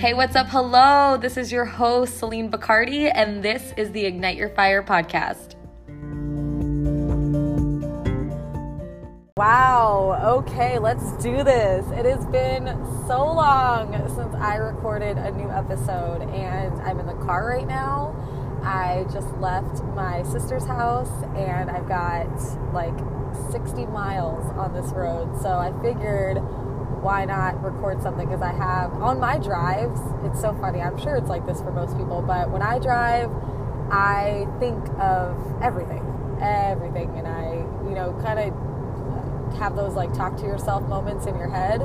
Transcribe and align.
Hey, 0.00 0.14
what's 0.14 0.34
up? 0.34 0.46
Hello, 0.48 1.18
this 1.18 1.36
is 1.36 1.52
your 1.52 1.66
host, 1.66 2.16
Celine 2.16 2.50
Bacardi, 2.50 3.12
and 3.14 3.42
this 3.42 3.74
is 3.76 3.92
the 3.92 4.06
Ignite 4.06 4.38
Your 4.38 4.48
Fire 4.48 4.82
podcast. 4.82 5.56
Wow, 9.36 10.38
okay, 10.38 10.78
let's 10.78 11.12
do 11.22 11.44
this. 11.44 11.84
It 11.90 12.06
has 12.06 12.24
been 12.28 12.64
so 13.06 13.30
long 13.30 13.92
since 14.16 14.34
I 14.36 14.54
recorded 14.54 15.18
a 15.18 15.32
new 15.32 15.50
episode, 15.50 16.22
and 16.30 16.80
I'm 16.80 16.98
in 16.98 17.04
the 17.04 17.22
car 17.26 17.46
right 17.46 17.68
now. 17.68 18.16
I 18.64 19.04
just 19.12 19.28
left 19.34 19.84
my 19.84 20.22
sister's 20.22 20.64
house, 20.64 21.12
and 21.36 21.70
I've 21.70 21.88
got 21.88 22.26
like 22.72 22.98
60 23.52 23.84
miles 23.84 24.46
on 24.56 24.72
this 24.72 24.92
road, 24.92 25.38
so 25.42 25.50
I 25.50 25.78
figured 25.82 26.38
why 27.02 27.24
not 27.24 27.62
record 27.62 28.02
something 28.02 28.28
because 28.28 28.42
I 28.42 28.52
have 28.52 28.92
on 28.94 29.18
my 29.18 29.38
drives. 29.38 30.00
It's 30.24 30.40
so 30.40 30.54
funny. 30.60 30.80
I'm 30.80 30.98
sure 30.98 31.16
it's 31.16 31.28
like 31.28 31.46
this 31.46 31.60
for 31.60 31.72
most 31.72 31.96
people, 31.96 32.22
but 32.22 32.50
when 32.50 32.62
I 32.62 32.78
drive, 32.78 33.30
I 33.90 34.46
think 34.60 34.88
of 35.00 35.36
everything, 35.62 36.04
everything, 36.40 37.10
and 37.16 37.26
I, 37.26 37.64
you 37.88 37.94
know, 37.94 38.18
kind 38.22 38.38
of 38.38 39.56
have 39.58 39.76
those 39.76 39.94
like 39.94 40.12
talk 40.12 40.36
to 40.38 40.44
yourself 40.44 40.86
moments 40.88 41.26
in 41.26 41.36
your 41.36 41.48
head. 41.48 41.82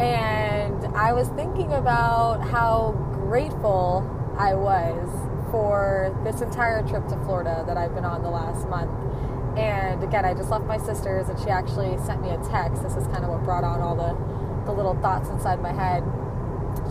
And 0.00 0.84
I 0.96 1.12
was 1.12 1.28
thinking 1.28 1.72
about 1.72 2.40
how 2.48 2.92
grateful 3.28 4.10
I 4.38 4.54
was 4.54 5.08
for 5.50 6.18
this 6.24 6.40
entire 6.40 6.82
trip 6.82 7.06
to 7.08 7.16
Florida 7.24 7.62
that 7.66 7.76
I've 7.76 7.94
been 7.94 8.04
on 8.04 8.22
the 8.22 8.30
last 8.30 8.68
month. 8.68 8.90
And 9.56 10.02
again, 10.02 10.24
I 10.24 10.34
just 10.34 10.50
left 10.50 10.64
my 10.64 10.78
sister's 10.78 11.28
and 11.28 11.38
she 11.38 11.48
actually 11.48 11.96
sent 12.04 12.22
me 12.22 12.30
a 12.30 12.38
text. 12.50 12.82
This 12.82 12.96
is 12.96 13.06
kind 13.08 13.22
of 13.24 13.30
what 13.30 13.44
brought 13.44 13.62
on 13.62 13.80
all 13.80 13.94
the, 13.94 14.10
the 14.64 14.72
little 14.72 14.94
thoughts 14.96 15.28
inside 15.28 15.60
my 15.60 15.72
head. 15.72 16.02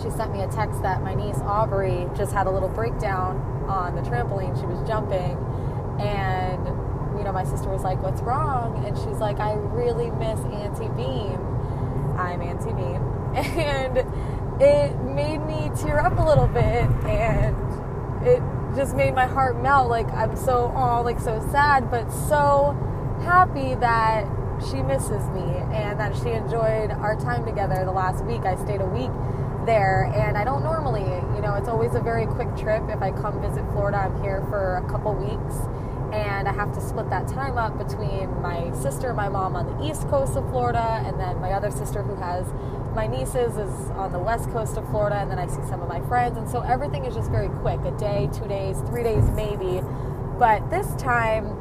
She 0.02 0.10
sent 0.10 0.32
me 0.32 0.42
a 0.42 0.48
text 0.48 0.82
that 0.82 1.04
my 1.04 1.14
niece 1.14 1.40
Aubrey 1.44 2.08
just 2.16 2.32
had 2.34 2.48
a 2.48 2.52
little 2.52 2.70
breakdown 2.70 3.38
on 3.68 3.96
the 3.96 4.02
trampoline. 4.02 4.60
She 4.60 4.66
was 4.66 4.86
jumping 4.88 5.38
and 6.00 6.66
you 7.18 7.24
know, 7.24 7.32
my 7.32 7.44
sister 7.44 7.70
was 7.70 7.84
like, 7.84 8.02
What's 8.02 8.22
wrong? 8.22 8.84
And 8.86 8.98
she's 8.98 9.18
like, 9.18 9.40
I 9.40 9.54
really 9.54 10.12
miss 10.12 10.40
Auntie 10.40 10.90
Beam. 10.96 11.40
I'm 12.18 12.42
Auntie 12.42 12.74
Beam. 12.74 13.10
And 13.34 13.98
it 14.62 14.96
made 15.02 15.40
me 15.40 15.72
tear 15.76 16.00
up 16.00 16.20
a 16.20 16.24
little 16.24 16.48
bit 16.48 16.86
and 17.08 17.56
it 18.28 18.42
just 18.76 18.96
made 18.96 19.16
my 19.16 19.26
heart 19.26 19.62
melt. 19.62 19.90
Like, 19.90 20.08
I'm 20.14 20.36
so, 20.36 20.72
oh, 20.76 21.02
like 21.04 21.20
so 21.20 21.40
sad, 21.52 21.90
but 21.90 22.12
so 22.12 22.78
happy 23.24 23.76
that 23.76 24.26
she 24.70 24.82
misses 24.82 25.28
me 25.30 25.44
and 25.74 26.00
that 26.00 26.16
she 26.16 26.32
enjoyed 26.32 26.92
our 26.92 27.16
time 27.16 27.46
together 27.46 27.84
the 27.86 27.92
last 27.92 28.24
week. 28.26 28.42
I 28.42 28.56
stayed 28.56 28.82
a 28.82 28.86
week 28.86 29.12
there 29.66 30.12
and 30.16 30.38
I 30.38 30.44
don't 30.44 30.64
normally, 30.64 31.06
you 31.36 31.42
know, 31.42 31.56
it's 31.56 31.68
always 31.68 31.96
a 31.96 32.02
very 32.02 32.26
quick 32.26 32.56
trip. 32.56 32.84
If 32.90 33.02
I 33.02 33.12
come 33.12 33.42
visit 33.42 33.64
Florida, 33.72 33.98
I'm 33.98 34.22
here 34.22 34.42
for 34.50 34.78
a 34.78 34.90
couple 34.90 35.14
weeks 35.16 35.56
and 36.14 36.48
I 36.48 36.54
have 36.54 36.72
to 36.74 36.82
split 36.82 37.10
that 37.10 37.28
time 37.28 37.58
up 37.58 37.78
between 37.78 38.30
my 38.42 38.72
sister, 38.74 39.14
my 39.14 39.30
mom 39.30 39.56
on 39.56 39.66
the 39.66 39.90
east 39.90 40.08
coast 40.10 40.38
of 40.38 40.48
Florida, 40.52 41.02
and 41.06 41.20
then 41.20 41.42
my 41.42 41.54
other 41.54 41.72
sister 41.72 42.04
who 42.04 42.16
has 42.16 42.46
my 42.94 43.08
nieces 43.08 43.58
is 43.58 43.90
on 43.92 44.12
the 44.12 44.20
west 44.20 44.48
coast 44.52 44.78
of 44.78 44.88
Florida, 44.92 45.16
and 45.16 45.32
then 45.32 45.40
I 45.40 45.48
see 45.48 45.64
some 45.68 45.82
of 45.82 45.90
my 45.90 46.02
friends, 46.02 46.38
and 46.38 46.48
so 46.48 46.62
everything 46.62 47.06
is 47.06 47.16
just 47.16 47.32
very 47.32 47.50
quick 47.50 47.80
a 47.86 47.92
day, 47.98 48.30
two 48.32 48.48
days, 48.48 48.80
three 48.82 49.02
days, 49.02 49.24
maybe. 49.32 49.82
But 50.38 50.70
this 50.70 50.94
time 50.96 51.58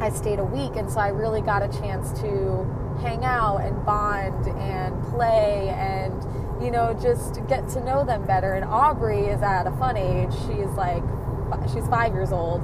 I 0.00 0.08
stayed 0.10 0.38
a 0.38 0.44
week, 0.44 0.76
and 0.76 0.90
so 0.90 0.98
I 0.98 1.08
really 1.08 1.42
got 1.42 1.62
a 1.62 1.68
chance 1.68 2.12
to 2.20 2.66
hang 3.02 3.24
out 3.24 3.58
and 3.58 3.84
bond 3.84 4.46
and 4.46 5.02
play 5.06 5.68
and 5.70 6.12
you 6.62 6.70
know 6.70 6.92
just 7.00 7.46
get 7.48 7.68
to 7.70 7.84
know 7.84 8.04
them 8.04 8.26
better. 8.26 8.54
And 8.54 8.64
aubrey 8.64 9.26
is 9.26 9.42
at 9.42 9.66
a 9.66 9.70
fun 9.72 9.96
age. 9.96 10.32
She's 10.46 10.70
like 10.76 11.02
she's 11.72 11.86
five 11.88 12.12
years 12.12 12.32
old. 12.32 12.62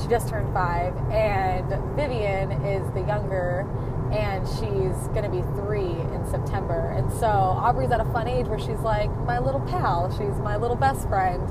She 0.00 0.08
just 0.08 0.28
turned 0.28 0.52
five, 0.52 0.96
and 1.10 1.66
Vivian 1.96 2.52
is 2.64 2.88
the 2.92 3.00
younger, 3.00 3.66
and 4.12 4.46
she's 4.46 5.08
gonna 5.08 5.30
be 5.30 5.42
three 5.60 5.90
in 6.14 6.24
September. 6.30 6.94
And 6.96 7.10
so 7.12 7.26
Aubrey's 7.26 7.90
at 7.90 8.00
a 8.00 8.04
fun 8.12 8.28
age 8.28 8.46
where 8.46 8.58
she's 8.58 8.80
like 8.80 9.10
my 9.26 9.38
little 9.38 9.60
pal, 9.60 10.10
she's 10.12 10.38
my 10.40 10.56
little 10.56 10.76
best 10.76 11.08
friend, 11.08 11.42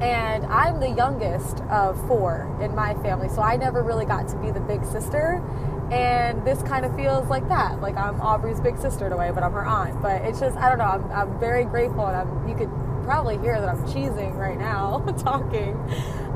and 0.00 0.46
I'm 0.46 0.80
the 0.80 0.90
youngest 0.90 1.60
of 1.70 1.96
four 2.08 2.56
in 2.60 2.74
my 2.74 2.94
family, 2.94 3.28
so 3.28 3.42
I 3.42 3.56
never 3.56 3.82
really 3.82 4.04
got 4.04 4.28
to 4.28 4.36
be 4.36 4.50
the 4.50 4.60
big 4.60 4.84
sister. 4.84 5.42
And 5.90 6.44
this 6.46 6.62
kind 6.62 6.84
of 6.84 6.96
feels 6.96 7.28
like 7.28 7.46
that, 7.48 7.80
like 7.80 7.96
I'm 7.96 8.20
Aubrey's 8.20 8.60
big 8.60 8.78
sister 8.78 9.06
in 9.06 9.12
a 9.12 9.16
way, 9.16 9.30
but 9.32 9.42
I'm 9.42 9.52
her 9.52 9.66
aunt. 9.66 10.00
But 10.00 10.22
it's 10.22 10.40
just 10.40 10.56
I 10.56 10.68
don't 10.68 10.78
know. 10.78 10.84
I'm, 10.84 11.10
I'm 11.12 11.38
very 11.38 11.64
grateful, 11.64 12.06
and 12.06 12.16
I'm 12.16 12.48
you 12.48 12.54
could 12.54 12.70
probably 13.04 13.38
hear 13.38 13.60
that 13.60 13.68
I'm 13.68 13.84
cheesing 13.84 14.34
right 14.36 14.58
now 14.58 14.98
talking 15.18 15.76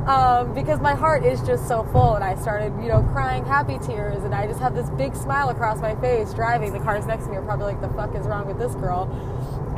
um, 0.07 0.55
because 0.55 0.81
my 0.81 0.95
heart 0.95 1.25
is 1.25 1.41
just 1.43 1.69
so 1.69 1.85
full 1.93 2.15
and 2.15 2.25
I 2.25 2.35
started, 2.37 2.73
you 2.81 2.89
know, 2.89 3.03
crying 3.13 3.45
happy 3.45 3.79
tears 3.79 4.23
and 4.25 4.35
I 4.35 4.47
just 4.47 4.61
have 4.61 4.75
this 4.75 4.89
big 4.91 5.15
smile 5.15 5.51
across 5.51 5.81
my 5.81 5.95
face 5.97 6.33
driving. 6.33 6.73
The 6.73 6.79
cars 6.79 7.07
next 7.07 7.25
to 7.25 7.31
me 7.31 7.37
are 7.37 7.43
probably 7.43 7.75
like, 7.75 7.81
the 7.81 7.89
fuck 7.91 8.15
is 8.15 8.27
wrong 8.27 8.47
with 8.47 8.59
this 8.59 8.75
girl? 8.75 9.07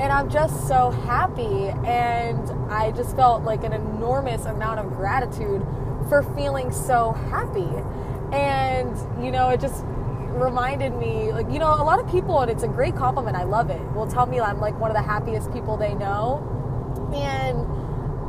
And 0.00 0.10
I'm 0.10 0.30
just 0.30 0.66
so 0.66 0.90
happy 0.90 1.68
and 1.86 2.50
I 2.72 2.90
just 2.92 3.14
felt 3.14 3.42
like 3.42 3.64
an 3.64 3.74
enormous 3.74 4.46
amount 4.46 4.80
of 4.80 4.88
gratitude 4.96 5.60
for 6.08 6.22
feeling 6.34 6.72
so 6.72 7.12
happy. 7.12 7.68
And, 8.32 8.96
you 9.22 9.30
know, 9.30 9.50
it 9.50 9.60
just 9.60 9.84
reminded 9.84 10.94
me, 10.96 11.32
like, 11.32 11.50
you 11.50 11.58
know, 11.58 11.68
a 11.68 11.84
lot 11.84 12.00
of 12.00 12.10
people, 12.10 12.40
and 12.40 12.50
it's 12.50 12.62
a 12.62 12.68
great 12.68 12.96
compliment, 12.96 13.36
I 13.36 13.42
love 13.42 13.68
it, 13.68 13.82
will 13.92 14.06
tell 14.06 14.24
me 14.24 14.40
I'm 14.40 14.58
like 14.58 14.78
one 14.80 14.90
of 14.90 14.96
the 14.96 15.02
happiest 15.02 15.52
people 15.52 15.76
they 15.76 15.92
know. 15.92 16.40
And 17.12 17.66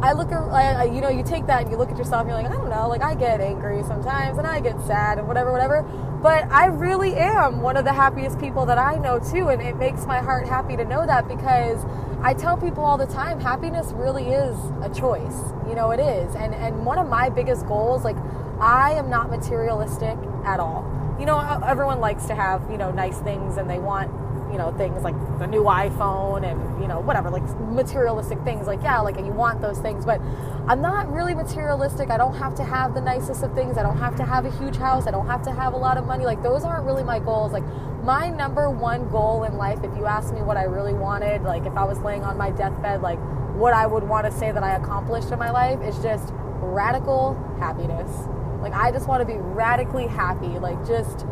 I 0.03 0.11
look, 0.11 0.31
at, 0.31 0.93
you 0.93 0.99
know, 0.99 1.09
you 1.09 1.23
take 1.23 1.45
that 1.47 1.61
and 1.61 1.71
you 1.71 1.77
look 1.77 1.89
at 1.89 1.97
yourself 1.97 2.21
and 2.21 2.29
you're 2.31 2.41
like, 2.41 2.51
I 2.51 2.53
don't 2.53 2.69
know, 2.69 2.89
like 2.89 3.01
I 3.01 3.15
get 3.15 3.39
angry 3.39 3.81
sometimes 3.83 4.37
and 4.37 4.45
I 4.45 4.59
get 4.59 4.81
sad 4.81 5.19
and 5.19 5.27
whatever, 5.27 5.53
whatever. 5.53 5.85
But 6.21 6.51
I 6.51 6.67
really 6.67 7.15
am 7.15 7.61
one 7.61 7.77
of 7.77 7.83
the 7.83 7.93
happiest 7.93 8.39
people 8.39 8.65
that 8.67 8.77
I 8.77 8.97
know 8.97 9.19
too. 9.19 9.49
And 9.49 9.61
it 9.61 9.75
makes 9.77 10.05
my 10.05 10.19
heart 10.19 10.47
happy 10.47 10.77
to 10.77 10.85
know 10.85 11.05
that 11.07 11.27
because 11.27 11.83
I 12.21 12.35
tell 12.35 12.57
people 12.57 12.83
all 12.83 12.97
the 12.97 13.07
time, 13.07 13.39
happiness 13.39 13.91
really 13.93 14.29
is 14.29 14.55
a 14.83 14.89
choice. 14.93 15.37
You 15.67 15.73
know, 15.73 15.89
it 15.89 15.99
is. 15.99 16.35
And, 16.35 16.53
and 16.53 16.85
one 16.85 16.99
of 16.99 17.07
my 17.07 17.29
biggest 17.29 17.65
goals, 17.65 18.03
like, 18.03 18.17
I 18.59 18.91
am 18.91 19.09
not 19.09 19.31
materialistic 19.31 20.17
at 20.45 20.59
all. 20.59 20.85
You 21.19 21.25
know, 21.25 21.39
everyone 21.65 21.99
likes 21.99 22.25
to 22.27 22.35
have, 22.35 22.69
you 22.69 22.77
know, 22.77 22.91
nice 22.91 23.17
things 23.19 23.57
and 23.57 23.67
they 23.67 23.79
want 23.79 24.11
you 24.51 24.57
know 24.57 24.71
things 24.77 25.01
like 25.03 25.15
the 25.39 25.47
new 25.47 25.63
iphone 25.63 26.49
and 26.49 26.81
you 26.81 26.87
know 26.87 26.99
whatever 26.99 27.29
like 27.29 27.43
materialistic 27.59 28.39
things 28.43 28.67
like 28.67 28.81
yeah 28.81 28.99
like 28.99 29.17
you 29.17 29.31
want 29.31 29.61
those 29.61 29.79
things 29.79 30.05
but 30.05 30.19
i'm 30.67 30.81
not 30.81 31.11
really 31.11 31.33
materialistic. 31.33 32.09
I 32.09 32.17
don't 32.17 32.35
have 32.35 32.55
to 32.55 32.63
have 32.63 32.93
the 32.93 33.01
nicest 33.01 33.43
of 33.43 33.53
things. 33.53 33.77
I 33.77 33.83
don't 33.83 33.97
have 33.97 34.15
to 34.17 34.23
have 34.23 34.45
a 34.45 34.51
huge 34.51 34.77
house. 34.77 35.07
I 35.07 35.11
don't 35.11 35.27
have 35.27 35.41
to 35.43 35.51
have 35.51 35.73
a 35.73 35.77
lot 35.77 35.97
of 35.97 36.05
money. 36.05 36.25
Like 36.25 36.41
those 36.43 36.63
aren't 36.63 36.85
really 36.85 37.03
my 37.03 37.19
goals. 37.19 37.51
Like 37.51 37.63
my 38.03 38.29
number 38.29 38.69
one 38.69 39.09
goal 39.09 39.43
in 39.43 39.57
life 39.57 39.79
if 39.83 39.95
you 39.95 40.07
ask 40.07 40.33
me 40.33 40.41
what 40.41 40.57
i 40.57 40.63
really 40.63 40.93
wanted 40.93 41.43
like 41.43 41.67
if 41.67 41.73
i 41.77 41.83
was 41.83 41.99
laying 41.99 42.23
on 42.23 42.35
my 42.35 42.49
deathbed 42.49 42.99
like 43.03 43.19
what 43.53 43.75
i 43.75 43.85
would 43.85 44.01
want 44.01 44.25
to 44.25 44.31
say 44.31 44.51
that 44.51 44.63
i 44.63 44.75
accomplished 44.75 45.29
in 45.29 45.37
my 45.37 45.51
life 45.51 45.79
is 45.83 45.95
just 46.01 46.33
radical 46.61 47.35
happiness. 47.59 48.27
Like 48.59 48.73
i 48.73 48.91
just 48.91 49.07
want 49.07 49.21
to 49.21 49.25
be 49.25 49.39
radically 49.39 50.07
happy. 50.07 50.57
Like 50.59 50.83
just 50.87 51.27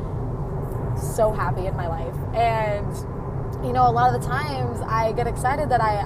so 1.01 1.31
happy 1.31 1.67
in 1.67 1.75
my 1.75 1.87
life. 1.87 2.15
And, 2.33 3.65
you 3.65 3.73
know, 3.73 3.87
a 3.87 3.91
lot 3.91 4.13
of 4.13 4.21
the 4.21 4.27
times 4.27 4.79
I 4.81 5.11
get 5.13 5.27
excited 5.27 5.69
that 5.69 5.81
I, 5.81 6.01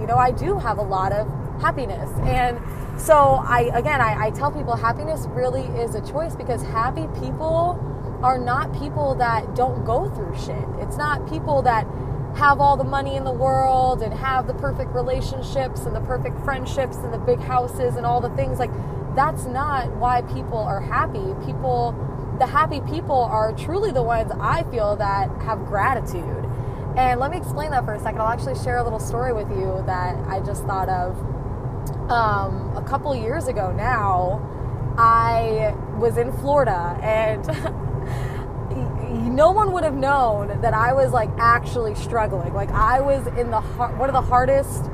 you 0.00 0.06
know, 0.06 0.16
I 0.16 0.30
do 0.30 0.58
have 0.58 0.78
a 0.78 0.82
lot 0.82 1.12
of 1.12 1.28
happiness. 1.60 2.10
And 2.22 2.58
so 3.00 3.14
I, 3.14 3.70
again, 3.74 4.00
I, 4.00 4.26
I 4.26 4.30
tell 4.30 4.50
people 4.50 4.76
happiness 4.76 5.26
really 5.30 5.64
is 5.80 5.94
a 5.94 6.00
choice 6.00 6.34
because 6.34 6.62
happy 6.62 7.06
people 7.20 7.78
are 8.22 8.38
not 8.38 8.72
people 8.78 9.14
that 9.16 9.54
don't 9.54 9.84
go 9.84 10.10
through 10.10 10.36
shit. 10.38 10.64
It's 10.80 10.96
not 10.96 11.28
people 11.28 11.62
that 11.62 11.86
have 12.36 12.60
all 12.60 12.76
the 12.76 12.84
money 12.84 13.16
in 13.16 13.24
the 13.24 13.32
world 13.32 14.02
and 14.02 14.14
have 14.14 14.46
the 14.46 14.54
perfect 14.54 14.94
relationships 14.94 15.86
and 15.86 15.96
the 15.96 16.00
perfect 16.00 16.38
friendships 16.44 16.96
and 16.98 17.12
the 17.12 17.18
big 17.18 17.40
houses 17.40 17.96
and 17.96 18.06
all 18.06 18.20
the 18.20 18.30
things 18.30 18.58
like 18.58 18.70
that's 19.16 19.44
not 19.46 19.90
why 19.96 20.22
people 20.22 20.58
are 20.58 20.80
happy. 20.80 21.34
People 21.44 21.92
the 22.40 22.46
happy 22.46 22.80
people 22.80 23.14
are 23.14 23.52
truly 23.52 23.92
the 23.92 24.02
ones 24.02 24.32
I 24.40 24.64
feel 24.64 24.96
that 24.96 25.30
have 25.42 25.66
gratitude. 25.66 26.46
And 26.96 27.20
let 27.20 27.30
me 27.30 27.36
explain 27.36 27.70
that 27.70 27.84
for 27.84 27.94
a 27.94 28.00
second. 28.00 28.20
I'll 28.20 28.28
actually 28.28 28.56
share 28.56 28.78
a 28.78 28.82
little 28.82 28.98
story 28.98 29.32
with 29.32 29.48
you 29.50 29.82
that 29.86 30.16
I 30.26 30.40
just 30.40 30.64
thought 30.64 30.88
of. 30.88 31.16
Um, 32.10 32.76
a 32.76 32.82
couple 32.82 33.14
years 33.14 33.46
ago 33.46 33.70
now, 33.72 34.40
I 34.98 35.74
was 35.98 36.16
in 36.16 36.32
Florida 36.32 36.98
and 37.02 37.46
no 39.36 39.52
one 39.52 39.72
would 39.72 39.84
have 39.84 39.94
known 39.94 40.60
that 40.62 40.74
I 40.74 40.92
was 40.94 41.12
like 41.12 41.30
actually 41.38 41.94
struggling. 41.94 42.54
Like 42.54 42.70
I 42.70 43.00
was 43.00 43.26
in 43.38 43.50
the 43.50 43.60
one 43.60 44.08
of 44.08 44.14
the 44.14 44.22
hardest 44.22 44.90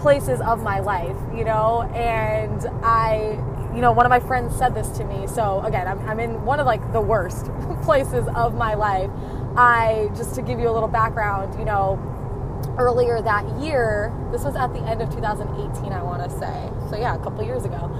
places 0.00 0.40
of 0.40 0.62
my 0.62 0.80
life, 0.80 1.16
you 1.34 1.44
know, 1.44 1.82
and 1.94 2.66
I 2.84 3.38
you 3.74 3.80
know, 3.80 3.92
one 3.92 4.06
of 4.06 4.10
my 4.10 4.20
friends 4.20 4.56
said 4.56 4.74
this 4.74 4.88
to 4.98 5.04
me. 5.04 5.26
So 5.26 5.60
again, 5.64 5.86
I'm, 5.86 5.98
I'm 6.08 6.20
in 6.20 6.44
one 6.44 6.60
of 6.60 6.66
like 6.66 6.92
the 6.92 7.00
worst 7.00 7.46
places 7.82 8.26
of 8.34 8.54
my 8.54 8.74
life. 8.74 9.10
I 9.56 10.10
just 10.16 10.34
to 10.36 10.42
give 10.42 10.58
you 10.58 10.68
a 10.68 10.72
little 10.72 10.88
background, 10.88 11.58
you 11.58 11.64
know, 11.64 11.98
earlier 12.78 13.20
that 13.20 13.60
year, 13.60 14.12
this 14.32 14.44
was 14.44 14.56
at 14.56 14.72
the 14.72 14.80
end 14.80 15.02
of 15.02 15.10
2018, 15.12 15.92
I 15.92 16.02
want 16.02 16.22
to 16.22 16.38
say. 16.38 16.70
So, 16.90 16.96
yeah, 16.96 17.14
a 17.14 17.18
couple 17.18 17.44
years 17.44 17.64
ago. 17.64 17.90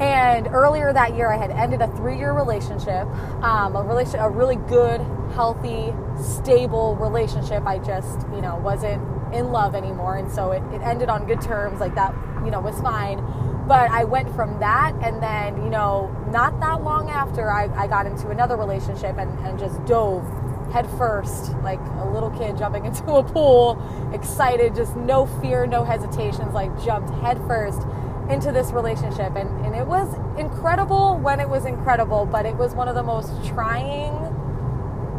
And 0.00 0.48
earlier 0.48 0.92
that 0.92 1.14
year, 1.14 1.32
I 1.32 1.36
had 1.36 1.50
ended 1.52 1.80
a 1.80 1.86
three-year 1.96 2.32
relationship, 2.32 3.06
um, 3.44 3.76
a 3.76 3.82
relation, 3.82 4.18
a 4.18 4.28
really 4.28 4.56
good, 4.56 5.00
healthy, 5.34 5.94
stable 6.20 6.96
relationship. 6.96 7.64
I 7.64 7.78
just, 7.78 8.20
you 8.34 8.40
know, 8.40 8.56
wasn't 8.56 9.00
in 9.32 9.52
love 9.52 9.76
anymore, 9.76 10.16
and 10.16 10.30
so 10.30 10.50
it, 10.50 10.62
it 10.74 10.82
ended 10.82 11.08
on 11.08 11.26
good 11.26 11.40
terms. 11.40 11.78
Like 11.78 11.94
that, 11.94 12.12
you 12.44 12.50
know, 12.50 12.60
was 12.60 12.80
fine. 12.80 13.18
But 13.66 13.90
I 13.90 14.04
went 14.04 14.34
from 14.34 14.60
that, 14.60 14.94
and 15.02 15.22
then, 15.22 15.62
you 15.62 15.70
know, 15.70 16.14
not 16.30 16.60
that 16.60 16.82
long 16.82 17.08
after, 17.08 17.50
I, 17.50 17.68
I 17.74 17.86
got 17.86 18.06
into 18.06 18.28
another 18.28 18.56
relationship 18.56 19.16
and, 19.16 19.38
and 19.46 19.58
just 19.58 19.82
dove 19.86 20.22
head 20.70 20.86
first, 20.98 21.54
like 21.62 21.80
a 21.98 22.10
little 22.10 22.30
kid 22.30 22.58
jumping 22.58 22.84
into 22.90 23.04
a 23.14 23.22
pool, 23.22 23.80
excited, 24.12 24.74
just 24.74 24.96
no 24.96 25.26
fear, 25.40 25.66
no 25.66 25.84
hesitations, 25.84 26.52
like 26.52 26.70
jumped 26.84 27.10
head 27.22 27.38
first 27.46 27.80
into 28.28 28.52
this 28.52 28.70
relationship. 28.72 29.34
And, 29.36 29.48
and 29.64 29.74
it 29.74 29.86
was 29.86 30.14
incredible 30.38 31.16
when 31.18 31.40
it 31.40 31.48
was 31.48 31.64
incredible, 31.64 32.26
but 32.26 32.46
it 32.46 32.56
was 32.56 32.74
one 32.74 32.88
of 32.88 32.94
the 32.94 33.02
most 33.02 33.32
trying, 33.44 34.12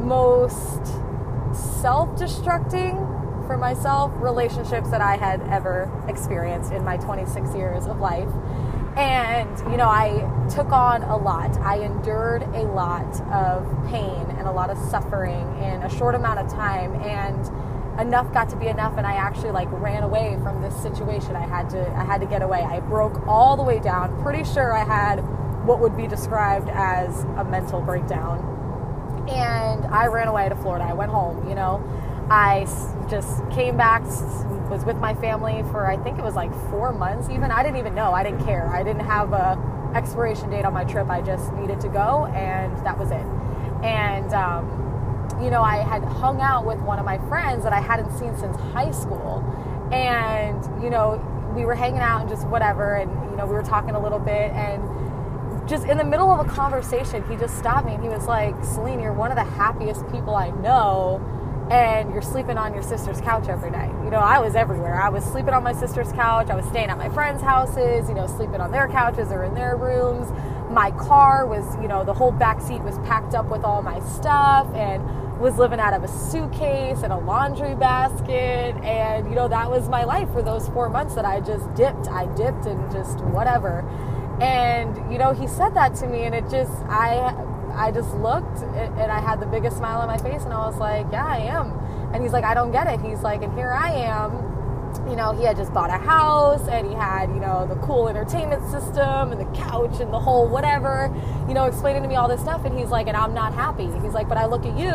most 0.06 0.86
self 1.54 2.10
destructing 2.20 3.05
for 3.46 3.58
myself 3.58 4.12
relationships 4.16 4.90
that 4.92 5.02
I 5.02 5.18
had 5.18 5.42
ever 5.50 5.92
experienced 6.08 6.72
in 6.72 6.84
my 6.84 6.98
26 6.98 7.56
years 7.56 7.86
of 7.86 8.00
life. 8.00 8.30
And, 8.96 9.60
you 9.72 9.78
know, 9.78 9.90
I 9.90 10.24
took 10.54 10.72
on 10.72 11.04
a 11.04 11.18
lot. 11.18 11.58
I 11.60 11.80
endured 11.80 12.44
a 12.44 12.64
lot 12.64 13.22
of 13.32 13.66
pain 13.88 14.26
and 14.38 14.48
a 14.48 14.52
lot 14.52 14.70
of 14.70 14.78
suffering 14.78 15.58
in 15.62 15.82
a 15.84 15.90
short 15.90 16.16
amount 16.16 16.40
of 16.40 16.50
time. 16.50 16.94
And 17.02 17.46
enough 18.00 18.32
got 18.34 18.50
to 18.50 18.56
be 18.58 18.68
enough 18.68 18.98
and 18.98 19.08
I 19.08 19.14
actually 19.14 19.52
like 19.52 19.70
ran 19.72 20.04
away 20.04 20.38
from 20.44 20.62
this 20.62 20.76
situation. 20.82 21.36
I 21.36 21.46
had 21.46 21.70
to 21.72 21.90
I 21.92 22.04
had 22.04 22.22
to 22.22 22.28
get 22.28 22.42
away. 22.42 22.62
I 22.62 22.80
broke 22.82 23.26
all 23.28 23.56
the 23.56 23.64
way 23.64 23.80
down. 23.80 24.22
Pretty 24.22 24.44
sure 24.44 24.74
I 24.74 24.84
had 24.84 25.18
what 25.66 25.80
would 25.80 25.96
be 25.96 26.08
described 26.08 26.70
as 26.70 27.24
a 27.38 27.44
mental 27.44 27.82
breakdown. 27.82 28.52
And 29.30 29.86
I 29.86 30.08
ran 30.08 30.28
away 30.28 30.50
to 30.50 30.56
Florida. 30.56 30.86
I 30.86 30.94
went 30.94 31.12
home, 31.12 31.48
you 31.50 31.56
know. 31.56 31.84
I 32.30 32.66
just 33.10 33.48
came 33.52 33.78
back, 33.78 34.04
was 34.70 34.84
with 34.86 34.98
my 34.98 35.14
family 35.16 35.64
for 35.72 35.86
I 35.86 35.98
think 35.98 36.18
it 36.18 36.24
was 36.24 36.36
like 36.36 36.54
four 36.70 36.92
months. 36.92 37.30
Even 37.30 37.52
I 37.52 37.64
didn't 37.64 37.78
even 37.78 37.96
know. 37.96 38.12
I 38.12 38.24
didn't 38.24 38.44
care. 38.46 38.68
I 38.68 38.84
didn't 38.84 39.06
have 39.06 39.34
a 39.34 39.58
expiration 39.96 40.50
date 40.50 40.66
on 40.66 40.74
my 40.74 40.84
trip. 40.84 41.10
I 41.10 41.22
just 41.22 41.54
needed 41.54 41.80
to 41.82 41.88
go, 41.88 42.26
and 42.36 42.76
that 42.86 42.98
was 42.98 43.12
it. 43.12 43.26
And 43.84 44.34
um, 44.34 44.66
you 45.42 45.50
know, 45.50 45.62
I 45.62 45.78
had 45.78 46.04
hung 46.04 46.42
out 46.42 46.66
with 46.66 46.80
one 46.80 47.00
of 47.00 47.06
my 47.06 47.18
friends 47.30 47.64
that 47.64 47.74
I 47.74 47.80
hadn't 47.80 48.12
seen 48.18 48.36
since 48.38 48.58
high 48.58 48.92
school, 48.92 49.44
and 49.92 50.84
you 50.84 50.90
know, 50.90 51.22
we 51.56 51.66
were 51.66 51.76
hanging 51.76 52.00
out 52.00 52.22
and 52.22 52.30
just 52.30 52.48
whatever, 52.48 52.96
and 52.96 53.12
you 53.32 53.38
know, 53.38 53.46
we 53.46 53.54
were 53.54 53.64
talking 53.64 53.92
a 53.92 54.02
little 54.02 54.20
bit, 54.20 54.52
and 54.52 54.82
just 55.68 55.86
in 55.86 55.98
the 55.98 56.04
middle 56.04 56.32
of 56.32 56.46
a 56.46 56.50
conversation, 56.50 57.24
he 57.30 57.36
just 57.36 57.58
stopped 57.58 57.88
me 57.88 57.96
and 57.96 58.04
he 58.04 58.10
was 58.10 58.28
like, 58.28 58.56
"Celine, 58.64 59.00
you're 59.00 59.14
one 59.14 59.32
of 59.32 59.38
the 59.38 59.44
happiest 59.44 60.08
people 60.12 60.36
I 60.36 60.50
know." 60.50 61.22
And 61.72 62.14
you're 62.14 62.22
sleeping 62.22 62.58
on 62.58 62.74
your 62.74 62.84
sister's 62.84 63.20
couch 63.22 63.48
every 63.48 63.72
night. 63.72 63.92
You 64.04 64.12
know, 64.12 64.20
I 64.20 64.40
was 64.40 64.56
everywhere. 64.56 65.02
I 65.02 65.10
was 65.10 65.24
sleeping 65.24 65.54
on 65.54 65.64
my 65.64 65.74
sister's 65.74 66.12
couch. 66.12 66.50
I 66.50 66.56
was 66.56 66.66
staying 66.68 66.90
at 66.90 66.98
my 66.98 67.10
friends' 67.10 67.42
houses, 67.42 68.08
you 68.08 68.14
know, 68.14 68.28
sleeping 68.28 68.62
on 68.62 68.72
their 68.72 68.88
couches 68.88 69.32
or 69.32 69.44
in 69.44 69.56
their 69.56 69.76
rooms. 69.76 70.32
My 70.70 70.92
car 70.92 71.46
was, 71.48 71.64
you 71.82 71.88
know, 71.88 72.04
the 72.04 72.14
whole 72.14 72.32
back 72.32 72.62
seat 72.62 72.82
was 72.82 73.00
packed 73.00 73.34
up 73.34 73.50
with 73.50 73.64
all 73.64 73.82
my 73.82 74.00
stuff 74.02 74.68
and 74.76 75.04
was 75.40 75.58
living 75.58 75.80
out 75.80 75.94
of 75.94 76.04
a 76.04 76.08
suitcase 76.08 77.02
and 77.02 77.12
a 77.12 77.18
laundry 77.18 77.76
basket. 77.76 78.76
And, 78.84 79.28
you 79.28 79.36
know, 79.36 79.48
that 79.48 79.70
was 79.70 79.90
my 79.90 80.04
life 80.04 80.32
for 80.32 80.44
those 80.44 80.68
four 80.70 80.90
months 80.90 81.16
that 81.16 81.26
I 81.26 81.40
just 81.40 81.74
dipped. 81.74 82.08
I 82.08 82.26
dipped 82.36 82.68
and 82.68 82.92
just 82.92 83.20
whatever. 83.22 83.80
And, 84.40 85.12
you 85.12 85.18
know, 85.18 85.34
he 85.34 85.48
said 85.48 85.74
that 85.76 85.96
to 85.96 86.08
me 86.08 86.24
and 86.24 86.36
it 86.36 86.48
just, 86.50 86.74
I, 86.90 87.34
I 87.76 87.92
just 87.92 88.14
looked 88.16 88.62
and 88.62 89.12
I 89.12 89.20
had 89.20 89.40
the 89.40 89.46
biggest 89.46 89.78
smile 89.78 90.00
on 90.00 90.08
my 90.08 90.18
face 90.18 90.44
and 90.44 90.54
I 90.54 90.68
was 90.68 90.78
like, 90.78 91.06
yeah, 91.12 91.26
I 91.26 91.38
am. 91.38 91.72
And 92.14 92.24
he's 92.24 92.32
like, 92.32 92.44
I 92.44 92.54
don't 92.54 92.72
get 92.72 92.88
it. 92.88 93.02
He's 93.02 93.22
like, 93.22 93.42
and 93.42 93.54
here 93.54 93.72
I 93.72 93.92
am. 93.92 94.54
You 95.10 95.18
know, 95.18 95.34
he 95.34 95.44
had 95.44 95.58
just 95.58 95.74
bought 95.74 95.90
a 95.90 95.98
house 95.98 96.68
and 96.70 96.88
he 96.88 96.94
had, 96.94 97.30
you 97.30 97.40
know, 97.42 97.68
the 97.68 97.76
cool 97.86 98.08
entertainment 98.08 98.64
system 98.72 99.32
and 99.32 99.42
the 99.42 99.58
couch 99.58 100.00
and 100.00 100.12
the 100.14 100.20
whole 100.20 100.48
whatever, 100.48 101.14
you 101.48 101.54
know, 101.54 101.66
explaining 101.66 102.02
to 102.04 102.08
me 102.08 102.16
all 102.16 102.30
this 102.30 102.40
stuff. 102.40 102.64
And 102.64 102.78
he's 102.78 102.90
like, 102.90 103.08
and 103.08 103.18
I'm 103.18 103.34
not 103.34 103.54
happy. 103.54 103.86
He's 104.02 104.14
like, 104.14 104.30
but 104.30 104.38
I 104.38 104.46
look 104.46 104.66
at 104.66 104.78
you 104.78 104.90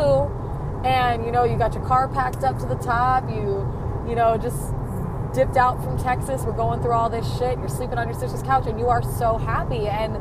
and, 0.83 1.23
you 1.23 1.31
know, 1.31 1.43
you 1.43 1.57
got 1.57 1.75
your 1.75 1.85
car 1.85 2.07
packed 2.07 2.43
up 2.43 2.57
to 2.59 2.65
the 2.65 2.75
top. 2.75 3.29
You, 3.29 3.67
you 4.09 4.15
know, 4.15 4.37
just 4.37 4.73
dipped 5.33 5.55
out 5.55 5.83
from 5.83 5.97
Texas. 5.99 6.41
We're 6.43 6.53
going 6.53 6.81
through 6.81 6.93
all 6.93 7.09
this 7.09 7.27
shit. 7.37 7.59
You're 7.59 7.69
sleeping 7.69 7.99
on 7.99 8.07
your 8.07 8.19
sister's 8.19 8.41
couch 8.41 8.65
and 8.65 8.79
you 8.79 8.87
are 8.87 9.03
so 9.03 9.37
happy. 9.37 9.87
And 9.87 10.15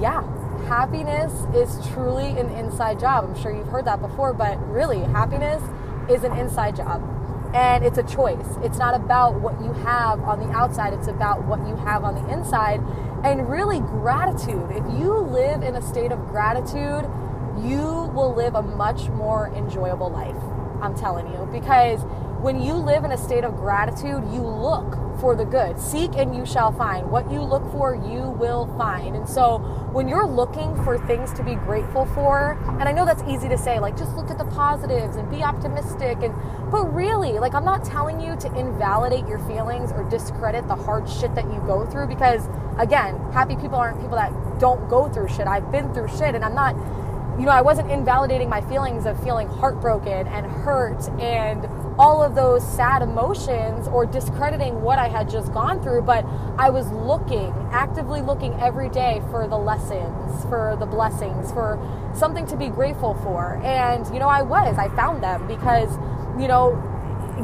yeah, 0.00 0.22
happiness 0.68 1.32
is 1.54 1.84
truly 1.88 2.38
an 2.38 2.50
inside 2.50 3.00
job. 3.00 3.24
I'm 3.24 3.42
sure 3.42 3.54
you've 3.54 3.68
heard 3.68 3.86
that 3.86 4.00
before, 4.00 4.34
but 4.34 4.58
really, 4.68 5.00
happiness 5.00 5.62
is 6.10 6.24
an 6.24 6.36
inside 6.36 6.76
job. 6.76 7.02
And 7.54 7.82
it's 7.82 7.96
a 7.96 8.02
choice. 8.02 8.46
It's 8.62 8.76
not 8.76 8.94
about 8.94 9.40
what 9.40 9.58
you 9.62 9.72
have 9.72 10.20
on 10.20 10.38
the 10.38 10.54
outside, 10.54 10.92
it's 10.92 11.08
about 11.08 11.44
what 11.44 11.66
you 11.66 11.74
have 11.76 12.04
on 12.04 12.14
the 12.14 12.32
inside. 12.32 12.82
And 13.24 13.48
really, 13.48 13.80
gratitude. 13.80 14.70
If 14.70 14.84
you 15.00 15.14
live 15.14 15.62
in 15.62 15.74
a 15.74 15.82
state 15.82 16.12
of 16.12 16.18
gratitude, 16.28 17.08
you 17.58 18.12
will 18.14 18.34
live 18.36 18.54
a 18.54 18.62
much 18.62 19.08
more 19.08 19.48
enjoyable 19.56 20.10
life. 20.10 20.36
I'm 20.82 20.94
telling 20.94 21.26
you. 21.32 21.48
Because 21.50 22.04
when 22.40 22.62
you 22.62 22.74
live 22.74 23.04
in 23.04 23.10
a 23.10 23.18
state 23.18 23.42
of 23.42 23.56
gratitude, 23.56 24.22
you 24.32 24.42
look 24.42 24.96
for 25.18 25.34
the 25.34 25.44
good. 25.44 25.78
Seek 25.78 26.12
and 26.16 26.34
you 26.36 26.46
shall 26.46 26.70
find. 26.70 27.10
What 27.10 27.30
you 27.32 27.42
look 27.42 27.68
for, 27.72 27.96
you 27.96 28.30
will 28.38 28.72
find. 28.78 29.16
And 29.16 29.28
so 29.28 29.58
when 29.92 30.06
you're 30.06 30.26
looking 30.26 30.76
for 30.84 31.04
things 31.06 31.32
to 31.32 31.42
be 31.42 31.56
grateful 31.56 32.06
for, 32.06 32.52
and 32.78 32.88
I 32.88 32.92
know 32.92 33.04
that's 33.04 33.22
easy 33.24 33.48
to 33.48 33.58
say, 33.58 33.80
like 33.80 33.96
just 33.96 34.14
look 34.14 34.30
at 34.30 34.38
the 34.38 34.44
positives 34.44 35.16
and 35.16 35.28
be 35.28 35.42
optimistic 35.42 36.22
and 36.22 36.32
but 36.70 36.84
really, 36.94 37.38
like 37.38 37.54
I'm 37.54 37.64
not 37.64 37.84
telling 37.84 38.20
you 38.20 38.36
to 38.36 38.54
invalidate 38.54 39.26
your 39.26 39.38
feelings 39.40 39.90
or 39.90 40.08
discredit 40.08 40.68
the 40.68 40.76
hard 40.76 41.08
shit 41.08 41.34
that 41.34 41.44
you 41.46 41.60
go 41.66 41.86
through 41.86 42.06
because 42.06 42.46
again, 42.78 43.18
happy 43.32 43.56
people 43.56 43.76
aren't 43.76 44.00
people 44.00 44.16
that 44.16 44.32
don't 44.60 44.88
go 44.88 45.08
through 45.08 45.28
shit. 45.28 45.46
I've 45.46 45.72
been 45.72 45.92
through 45.92 46.08
shit 46.08 46.34
and 46.34 46.44
I'm 46.44 46.54
not 46.54 46.76
you 47.38 47.44
know, 47.44 47.52
I 47.52 47.60
wasn't 47.60 47.90
invalidating 47.92 48.48
my 48.48 48.60
feelings 48.62 49.06
of 49.06 49.22
feeling 49.22 49.46
heartbroken 49.46 50.26
and 50.26 50.44
hurt 50.44 51.08
and 51.20 51.62
all 51.98 52.22
of 52.22 52.34
those 52.36 52.66
sad 52.66 53.02
emotions 53.02 53.88
or 53.88 54.06
discrediting 54.06 54.82
what 54.82 54.98
I 54.98 55.08
had 55.08 55.28
just 55.28 55.52
gone 55.52 55.82
through, 55.82 56.02
but 56.02 56.24
I 56.56 56.70
was 56.70 56.88
looking, 56.92 57.52
actively 57.72 58.20
looking 58.20 58.54
every 58.60 58.88
day 58.88 59.20
for 59.30 59.48
the 59.48 59.58
lessons, 59.58 60.44
for 60.44 60.76
the 60.78 60.86
blessings, 60.86 61.50
for 61.50 61.78
something 62.14 62.46
to 62.46 62.56
be 62.56 62.68
grateful 62.68 63.14
for. 63.22 63.60
And, 63.64 64.06
you 64.14 64.20
know, 64.20 64.28
I 64.28 64.42
was, 64.42 64.78
I 64.78 64.88
found 64.94 65.22
them 65.24 65.48
because, 65.48 65.90
you 66.40 66.46
know, 66.46 66.84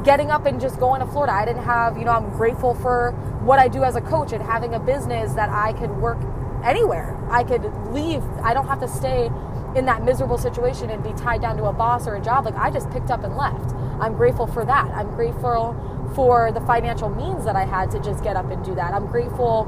getting 0.05 0.31
up 0.31 0.47
and 0.47 0.61
just 0.61 0.78
going 0.78 1.00
to 1.00 1.07
Florida, 1.07 1.33
I 1.33 1.45
didn't 1.45 1.64
have, 1.64 1.99
you 1.99 2.05
know, 2.05 2.12
I'm 2.12 2.31
grateful 2.31 2.75
for 2.76 3.11
what 3.43 3.59
I 3.59 3.67
do 3.67 3.83
as 3.83 3.97
a 3.97 4.00
coach 4.00 4.33
and 4.33 4.43
having 4.43 4.75
a 4.75 4.81
business 4.81 5.35
that 5.35 5.50
I 5.50 5.73
could 5.73 5.90
work 5.90 6.19
anywhere. 6.64 7.19
I 7.28 7.43
could 7.43 7.64
leave, 7.93 8.23
I 8.43 8.55
don't 8.55 8.69
have 8.69 8.81
to 8.81 8.88
stay 8.88 9.31
in 9.75 9.87
that 9.87 10.05
miserable 10.05 10.38
situation 10.38 10.90
and 10.90 11.02
be 11.02 11.12
tied 11.12 11.40
down 11.40 11.57
to 11.57 11.64
a 11.64 11.73
boss 11.73 12.07
or 12.07 12.14
a 12.14 12.21
job. 12.21 12.45
Like 12.45 12.55
I 12.55 12.71
just 12.71 12.88
picked 12.90 13.11
up 13.11 13.25
and 13.25 13.37
left. 13.37 13.75
I'm 14.01 14.15
grateful 14.15 14.47
for 14.47 14.65
that. 14.65 14.91
I'm 14.95 15.15
grateful 15.15 15.77
for 16.15 16.53
the 16.53 16.61
financial 16.61 17.09
means 17.09 17.45
that 17.45 17.57
I 17.57 17.65
had 17.65 17.91
to 17.93 18.01
just 18.01 18.23
get 18.23 18.37
up 18.37 18.51
and 18.51 18.65
do 18.65 18.75
that. 18.75 18.95
I'm 18.95 19.07
grateful 19.07 19.65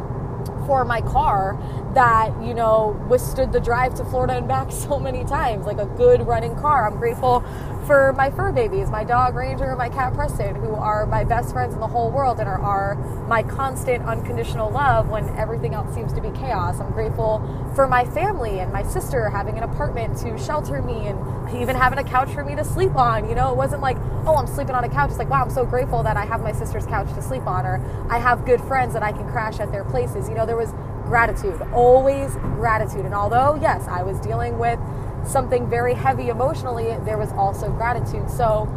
for 0.67 0.85
my 0.85 1.01
car 1.01 1.59
that, 1.97 2.31
you 2.43 2.53
know, 2.53 2.95
withstood 3.09 3.53
the 3.53 3.61
drive 3.61 3.95
to 3.95 4.05
Florida 4.05 4.35
and 4.35 4.47
back 4.47 4.71
so 4.87 4.99
many 4.99 5.25
times, 5.25 5.67
like 5.67 5.79
a 5.79 5.87
good 5.87 6.27
running 6.27 6.55
car. 6.55 6.87
I'm 6.87 6.99
grateful 6.99 7.41
for 7.87 8.13
my 8.15 8.31
fur 8.31 8.53
babies, 8.53 8.91
my 8.91 9.05
dog 9.05 9.35
Ranger 9.35 9.65
and 9.65 9.79
my 9.79 9.89
cat 9.89 10.13
Preston, 10.13 10.57
who 10.57 10.75
are 10.75 11.07
my 11.07 11.25
best 11.25 11.53
friends 11.53 11.73
in 11.73 11.81
the 11.81 11.87
whole 11.87 12.11
world 12.11 12.39
and 12.39 12.49
are, 12.49 12.61
are 12.61 12.97
my 13.29 13.43
constant 13.43 14.05
unconditional 14.05 14.71
love 14.71 15.09
when 15.09 15.29
everything 15.39 15.73
else 15.73 15.95
seems 15.95 16.13
to 16.13 16.21
be 16.21 16.31
chaos. 16.31 16.81
I'm 16.81 16.93
grateful 16.93 17.41
for 17.75 17.87
my 17.87 18.05
family 18.05 18.59
and 18.59 18.73
my 18.73 18.83
sister 18.83 19.31
having 19.31 19.57
an 19.57 19.63
apartment 19.63 20.19
to 20.19 20.37
shelter 20.37 20.83
me 20.83 21.07
and 21.07 21.57
even 21.57 21.77
having 21.77 21.99
a 21.99 22.05
couch 22.05 22.29
for 22.31 22.45
me 22.45 22.57
to 22.57 22.65
sleep 22.65 22.97
on. 22.97 23.29
You 23.29 23.35
know, 23.35 23.51
it 23.53 23.57
wasn't 23.57 23.83
like, 23.83 23.97
oh, 24.27 24.35
I'm 24.37 24.49
sleeping 24.49 24.75
on 24.75 24.85
a 24.85 24.89
couch. 24.89 25.11
It's 25.11 25.19
like, 25.19 25.31
wow, 25.31 25.43
I'm 25.43 25.51
so 25.51 25.65
grateful 25.65 26.03
that 26.03 26.17
I 26.17 26.27
have 26.27 26.43
my 26.43 26.53
sister's 26.53 26.85
couch 26.87 27.09
to 27.15 27.23
sleep 27.23 27.47
on, 27.47 27.65
or 27.65 27.81
I 28.11 28.19
have 28.19 28.45
good 28.45 28.61
friends 28.63 28.93
that 28.95 29.03
I 29.03 29.13
can 29.13 29.27
crash 29.31 29.61
at 29.61 29.71
their 29.71 29.85
places. 29.85 30.29
You 30.29 30.35
know, 30.35 30.45
there 30.45 30.57
was 30.57 30.75
gratitude, 31.07 31.61
always 31.73 32.35
gratitude. 32.57 33.05
And 33.05 33.15
although, 33.15 33.59
yes, 33.61 33.87
I 33.89 34.03
was 34.03 34.19
dealing 34.21 34.59
with 34.59 34.79
something 35.27 35.69
very 35.69 35.95
heavy 35.95 36.29
emotionally, 36.29 36.97
there 37.05 37.19
was 37.19 37.33
also 37.33 37.71
gratitude. 37.71 38.31
So 38.31 38.69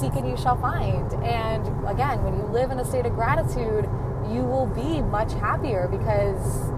seek 0.00 0.14
and 0.14 0.28
you 0.28 0.36
shall 0.36 0.56
find. 0.56 1.12
And 1.24 1.66
again, 1.88 2.22
when 2.24 2.36
you 2.36 2.44
live 2.46 2.70
in 2.70 2.78
a 2.78 2.84
state 2.84 3.06
of 3.06 3.14
gratitude, 3.14 3.88
you 4.28 4.42
will 4.42 4.66
be 4.66 5.02
much 5.02 5.32
happier 5.34 5.88
because 5.88 6.70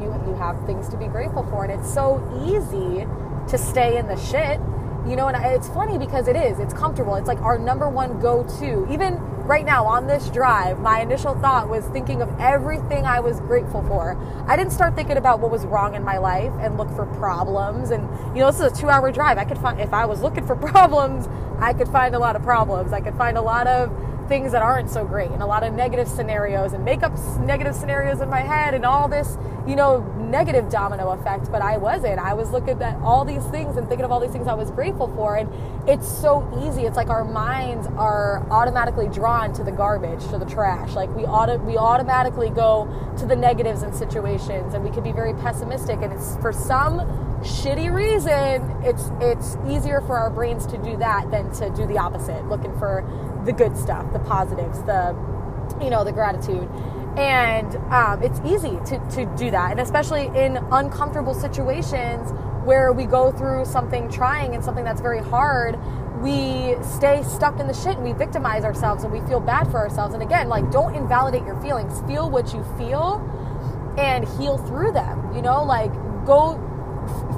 you 0.00 0.12
you 0.26 0.34
have 0.34 0.64
things 0.66 0.88
to 0.88 0.96
be 0.96 1.06
grateful 1.06 1.44
for. 1.44 1.64
And 1.64 1.72
it's 1.72 1.92
so 1.92 2.22
easy 2.46 3.06
to 3.48 3.58
stay 3.58 3.98
in 3.98 4.06
the 4.06 4.16
shit. 4.16 4.60
You 5.06 5.16
know, 5.16 5.26
and 5.26 5.36
it's 5.44 5.68
funny 5.68 5.98
because 5.98 6.28
it 6.28 6.36
is. 6.36 6.60
It's 6.60 6.72
comfortable. 6.72 7.16
It's 7.16 7.26
like 7.26 7.40
our 7.40 7.58
number 7.58 7.88
one 7.88 8.20
go 8.20 8.44
to. 8.60 8.86
Even 8.92 9.18
right 9.46 9.64
now 9.64 9.84
on 9.84 10.06
this 10.06 10.28
drive, 10.30 10.78
my 10.78 11.00
initial 11.00 11.34
thought 11.34 11.68
was 11.68 11.84
thinking 11.86 12.22
of 12.22 12.30
everything 12.38 13.04
I 13.04 13.18
was 13.18 13.40
grateful 13.40 13.82
for. 13.82 14.16
I 14.46 14.56
didn't 14.56 14.72
start 14.72 14.94
thinking 14.94 15.16
about 15.16 15.40
what 15.40 15.50
was 15.50 15.64
wrong 15.64 15.94
in 15.96 16.04
my 16.04 16.18
life 16.18 16.52
and 16.60 16.78
look 16.78 16.88
for 16.94 17.06
problems. 17.06 17.90
And, 17.90 18.08
you 18.36 18.40
know, 18.40 18.50
this 18.50 18.60
is 18.60 18.72
a 18.72 18.80
two 18.80 18.88
hour 18.88 19.10
drive. 19.10 19.38
I 19.38 19.44
could 19.44 19.58
find, 19.58 19.80
if 19.80 19.92
I 19.92 20.06
was 20.06 20.22
looking 20.22 20.46
for 20.46 20.54
problems, 20.70 21.26
I 21.62 21.72
could 21.72 21.88
find 21.88 22.16
a 22.16 22.18
lot 22.18 22.34
of 22.34 22.42
problems. 22.42 22.92
I 22.92 23.00
could 23.00 23.14
find 23.14 23.38
a 23.38 23.40
lot 23.40 23.68
of 23.68 23.96
things 24.28 24.50
that 24.50 24.62
aren't 24.62 24.90
so 24.90 25.04
great 25.04 25.30
and 25.30 25.42
a 25.42 25.46
lot 25.46 25.62
of 25.62 25.72
negative 25.74 26.08
scenarios 26.08 26.72
and 26.72 26.84
make 26.84 27.04
up 27.04 27.16
negative 27.38 27.74
scenarios 27.74 28.20
in 28.20 28.28
my 28.28 28.40
head 28.40 28.74
and 28.74 28.84
all 28.84 29.06
this, 29.06 29.38
you 29.66 29.76
know, 29.76 30.00
negative 30.18 30.68
domino 30.68 31.10
effect. 31.10 31.52
But 31.52 31.62
I 31.62 31.76
wasn't. 31.76 32.18
I 32.18 32.34
was 32.34 32.50
looking 32.50 32.82
at 32.82 32.96
all 33.02 33.24
these 33.24 33.44
things 33.46 33.76
and 33.76 33.86
thinking 33.88 34.04
of 34.04 34.10
all 34.10 34.18
these 34.18 34.32
things 34.32 34.48
I 34.48 34.54
was 34.54 34.72
grateful 34.72 35.06
for. 35.14 35.36
And 35.36 35.48
it's 35.88 36.08
so 36.08 36.42
easy. 36.64 36.82
It's 36.82 36.96
like 36.96 37.10
our 37.10 37.24
minds 37.24 37.86
are 37.96 38.44
automatically 38.50 39.08
drawn 39.08 39.52
to 39.54 39.62
the 39.62 39.72
garbage, 39.72 40.26
to 40.30 40.38
the 40.38 40.46
trash. 40.46 40.94
Like 40.94 41.14
we 41.14 41.22
auto, 41.24 41.58
we 41.58 41.76
automatically 41.76 42.50
go 42.50 42.88
to 43.18 43.24
the 43.24 43.36
negatives 43.36 43.84
in 43.84 43.92
situations 43.92 44.74
and 44.74 44.82
we 44.82 44.90
can 44.90 45.04
be 45.04 45.12
very 45.12 45.34
pessimistic. 45.34 46.00
And 46.02 46.12
it's 46.12 46.36
for 46.38 46.52
some 46.52 47.31
shitty 47.42 47.92
reason, 47.92 48.84
it's 48.84 49.10
it's 49.20 49.56
easier 49.68 50.00
for 50.02 50.16
our 50.16 50.30
brains 50.30 50.66
to 50.66 50.78
do 50.78 50.96
that 50.98 51.30
than 51.30 51.50
to 51.54 51.70
do 51.70 51.86
the 51.86 51.98
opposite, 51.98 52.46
looking 52.48 52.76
for 52.78 53.04
the 53.44 53.52
good 53.52 53.76
stuff, 53.76 54.12
the 54.12 54.20
positives, 54.20 54.82
the 54.84 55.16
you 55.80 55.90
know, 55.90 56.04
the 56.04 56.12
gratitude. 56.12 56.68
And 57.16 57.76
um, 57.92 58.22
it's 58.22 58.40
easy 58.40 58.78
to, 58.86 58.98
to 59.10 59.26
do 59.36 59.50
that. 59.50 59.70
And 59.70 59.80
especially 59.80 60.26
in 60.28 60.56
uncomfortable 60.70 61.34
situations 61.34 62.30
where 62.64 62.92
we 62.92 63.04
go 63.04 63.32
through 63.32 63.64
something 63.66 64.10
trying 64.10 64.54
and 64.54 64.64
something 64.64 64.84
that's 64.84 65.00
very 65.00 65.20
hard, 65.20 65.78
we 66.22 66.76
stay 66.82 67.22
stuck 67.22 67.58
in 67.60 67.66
the 67.66 67.74
shit 67.74 67.96
and 67.96 68.04
we 68.04 68.12
victimize 68.12 68.64
ourselves 68.64 69.04
and 69.04 69.12
we 69.12 69.20
feel 69.28 69.40
bad 69.40 69.70
for 69.70 69.78
ourselves. 69.78 70.14
And 70.14 70.22
again, 70.22 70.48
like, 70.48 70.70
don't 70.70 70.94
invalidate 70.94 71.44
your 71.44 71.60
feelings. 71.60 72.00
Feel 72.06 72.30
what 72.30 72.54
you 72.54 72.64
feel 72.78 73.20
and 73.98 74.26
heal 74.38 74.56
through 74.56 74.92
them. 74.92 75.34
You 75.34 75.42
know, 75.42 75.62
like, 75.64 75.92
go 76.24 76.56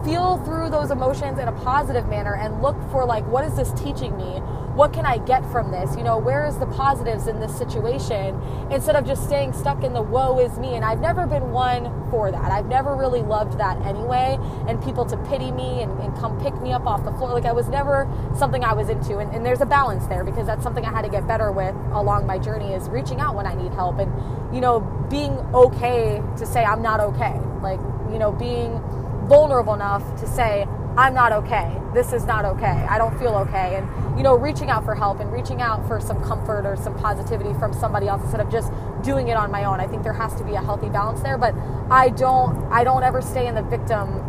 feel 0.04 0.38
through 0.44 0.70
those 0.70 0.90
emotions 0.90 1.38
in 1.38 1.48
a 1.48 1.52
positive 1.52 2.06
manner 2.08 2.34
and 2.34 2.62
look 2.62 2.76
for, 2.90 3.04
like, 3.04 3.26
what 3.26 3.44
is 3.44 3.56
this 3.56 3.72
teaching 3.72 4.16
me? 4.16 4.40
what 4.74 4.92
can 4.92 5.06
I 5.06 5.18
get 5.18 5.48
from 5.52 5.70
this? 5.70 5.96
You 5.96 6.02
know, 6.02 6.18
where 6.18 6.44
is 6.44 6.58
the 6.58 6.66
positives 6.66 7.28
in 7.28 7.38
this 7.38 7.56
situation 7.56 8.40
instead 8.72 8.96
of 8.96 9.06
just 9.06 9.24
staying 9.24 9.52
stuck 9.52 9.84
in 9.84 9.92
the 9.92 10.02
woe 10.02 10.40
is 10.40 10.58
me. 10.58 10.74
And 10.74 10.84
I've 10.84 11.00
never 11.00 11.26
been 11.26 11.52
one 11.52 12.10
for 12.10 12.32
that. 12.32 12.50
I've 12.50 12.66
never 12.66 12.96
really 12.96 13.22
loved 13.22 13.58
that 13.58 13.80
anyway. 13.82 14.36
And 14.68 14.82
people 14.82 15.04
to 15.06 15.16
pity 15.28 15.52
me 15.52 15.82
and, 15.82 15.96
and 16.00 16.14
come 16.16 16.40
pick 16.40 16.60
me 16.60 16.72
up 16.72 16.86
off 16.86 17.04
the 17.04 17.12
floor. 17.12 17.32
Like 17.32 17.44
I 17.44 17.52
was 17.52 17.68
never 17.68 18.10
something 18.36 18.64
I 18.64 18.72
was 18.72 18.88
into. 18.88 19.18
And, 19.18 19.32
and 19.32 19.46
there's 19.46 19.60
a 19.60 19.66
balance 19.66 20.06
there 20.06 20.24
because 20.24 20.46
that's 20.46 20.64
something 20.64 20.84
I 20.84 20.90
had 20.90 21.02
to 21.02 21.10
get 21.10 21.26
better 21.26 21.52
with 21.52 21.74
along 21.92 22.26
my 22.26 22.38
journey 22.38 22.74
is 22.74 22.88
reaching 22.88 23.20
out 23.20 23.36
when 23.36 23.46
I 23.46 23.54
need 23.54 23.72
help 23.72 24.00
and, 24.00 24.12
you 24.52 24.60
know, 24.60 24.80
being 25.08 25.38
okay 25.54 26.20
to 26.36 26.46
say 26.46 26.64
I'm 26.64 26.82
not 26.82 26.98
okay. 26.98 27.38
Like, 27.62 27.78
you 28.10 28.18
know, 28.18 28.32
being 28.32 28.82
vulnerable 29.28 29.74
enough 29.74 30.20
to 30.20 30.26
say, 30.26 30.66
I'm 30.96 31.12
not 31.12 31.32
okay. 31.32 31.80
This 31.92 32.12
is 32.12 32.24
not 32.24 32.44
okay. 32.44 32.66
I 32.66 32.98
don't 32.98 33.18
feel 33.18 33.34
okay. 33.36 33.76
And, 33.76 34.16
you 34.16 34.22
know, 34.22 34.36
reaching 34.36 34.70
out 34.70 34.84
for 34.84 34.94
help 34.94 35.18
and 35.18 35.32
reaching 35.32 35.60
out 35.60 35.86
for 35.88 36.00
some 36.00 36.22
comfort 36.22 36.66
or 36.66 36.76
some 36.76 36.94
positivity 36.94 37.52
from 37.54 37.72
somebody 37.72 38.06
else 38.06 38.22
instead 38.22 38.40
of 38.40 38.50
just 38.50 38.72
doing 39.02 39.28
it 39.28 39.36
on 39.36 39.50
my 39.50 39.64
own. 39.64 39.80
I 39.80 39.86
think 39.88 40.04
there 40.04 40.12
has 40.12 40.34
to 40.36 40.44
be 40.44 40.54
a 40.54 40.62
healthy 40.62 40.88
balance 40.88 41.20
there, 41.20 41.36
but 41.36 41.54
I 41.90 42.10
don't 42.10 42.64
I 42.72 42.84
don't 42.84 43.02
ever 43.02 43.20
stay 43.20 43.48
in 43.48 43.56
the 43.56 43.62
victim 43.62 44.22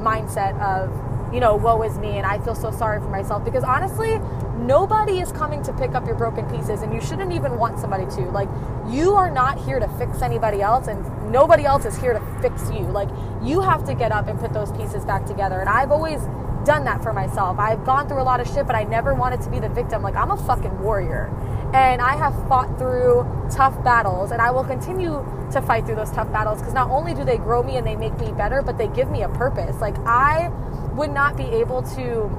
mindset 0.00 0.60
of, 0.60 1.34
you 1.34 1.40
know, 1.40 1.56
woe 1.56 1.82
is 1.82 1.98
me 1.98 2.18
and 2.18 2.26
I 2.26 2.38
feel 2.38 2.54
so 2.54 2.70
sorry 2.70 3.00
for 3.00 3.08
myself 3.08 3.42
because 3.44 3.64
honestly, 3.64 4.20
nobody 4.58 5.20
is 5.20 5.32
coming 5.32 5.62
to 5.62 5.72
pick 5.72 5.94
up 5.94 6.06
your 6.06 6.16
broken 6.16 6.44
pieces 6.50 6.82
and 6.82 6.92
you 6.92 7.00
shouldn't 7.00 7.32
even 7.32 7.56
want 7.56 7.78
somebody 7.78 8.04
to. 8.16 8.30
Like 8.30 8.48
you 8.88 9.14
are 9.14 9.30
not 9.30 9.58
here 9.58 9.80
to 9.80 9.88
fix 9.96 10.20
anybody 10.20 10.60
else 10.60 10.86
and 10.86 11.02
nobody 11.30 11.64
else 11.64 11.84
is 11.84 11.96
here 11.96 12.12
to 12.12 12.20
fix 12.40 12.70
you. 12.70 12.80
Like 12.80 13.08
you 13.42 13.60
have 13.60 13.84
to 13.86 13.94
get 13.94 14.12
up 14.12 14.28
and 14.28 14.38
put 14.38 14.52
those 14.52 14.72
pieces 14.72 15.04
back 15.04 15.26
together. 15.26 15.60
And 15.60 15.68
I've 15.68 15.90
always 15.90 16.20
done 16.64 16.84
that 16.84 17.02
for 17.02 17.12
myself. 17.12 17.58
I've 17.58 17.84
gone 17.84 18.08
through 18.08 18.20
a 18.20 18.24
lot 18.24 18.40
of 18.40 18.46
shit, 18.46 18.66
but 18.66 18.76
I 18.76 18.84
never 18.84 19.14
wanted 19.14 19.40
to 19.42 19.50
be 19.50 19.60
the 19.60 19.68
victim. 19.68 20.02
Like 20.02 20.14
I'm 20.14 20.30
a 20.30 20.36
fucking 20.36 20.80
warrior. 20.82 21.26
And 21.72 22.02
I 22.02 22.16
have 22.16 22.34
fought 22.48 22.78
through 22.78 23.26
tough 23.50 23.82
battles 23.84 24.32
and 24.32 24.42
I 24.42 24.50
will 24.50 24.64
continue 24.64 25.24
to 25.52 25.62
fight 25.62 25.86
through 25.86 25.96
those 25.96 26.10
tough 26.10 26.30
battles 26.32 26.58
because 26.58 26.74
not 26.74 26.90
only 26.90 27.14
do 27.14 27.24
they 27.24 27.36
grow 27.36 27.62
me 27.62 27.76
and 27.76 27.86
they 27.86 27.96
make 27.96 28.18
me 28.18 28.32
better, 28.32 28.62
but 28.62 28.76
they 28.76 28.88
give 28.88 29.10
me 29.10 29.22
a 29.22 29.28
purpose. 29.28 29.80
Like 29.80 29.96
I 30.00 30.48
would 30.94 31.10
not 31.10 31.36
be 31.36 31.44
able 31.44 31.82
to 31.82 32.30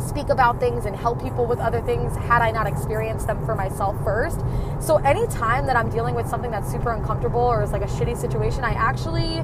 speak 0.00 0.28
about 0.28 0.60
things 0.60 0.84
and 0.84 0.96
help 0.96 1.22
people 1.22 1.46
with 1.46 1.58
other 1.58 1.80
things 1.82 2.16
had 2.16 2.42
I 2.42 2.50
not 2.50 2.66
experienced 2.66 3.26
them 3.26 3.44
for 3.44 3.54
myself 3.54 3.96
first. 4.04 4.40
So 4.80 4.96
anytime 4.98 5.66
that 5.66 5.76
I'm 5.76 5.90
dealing 5.90 6.14
with 6.14 6.28
something 6.28 6.50
that's 6.50 6.70
super 6.70 6.92
uncomfortable 6.92 7.40
or 7.40 7.62
is 7.62 7.72
like 7.72 7.82
a 7.82 7.86
shitty 7.86 8.16
situation, 8.16 8.64
I 8.64 8.72
actually 8.72 9.38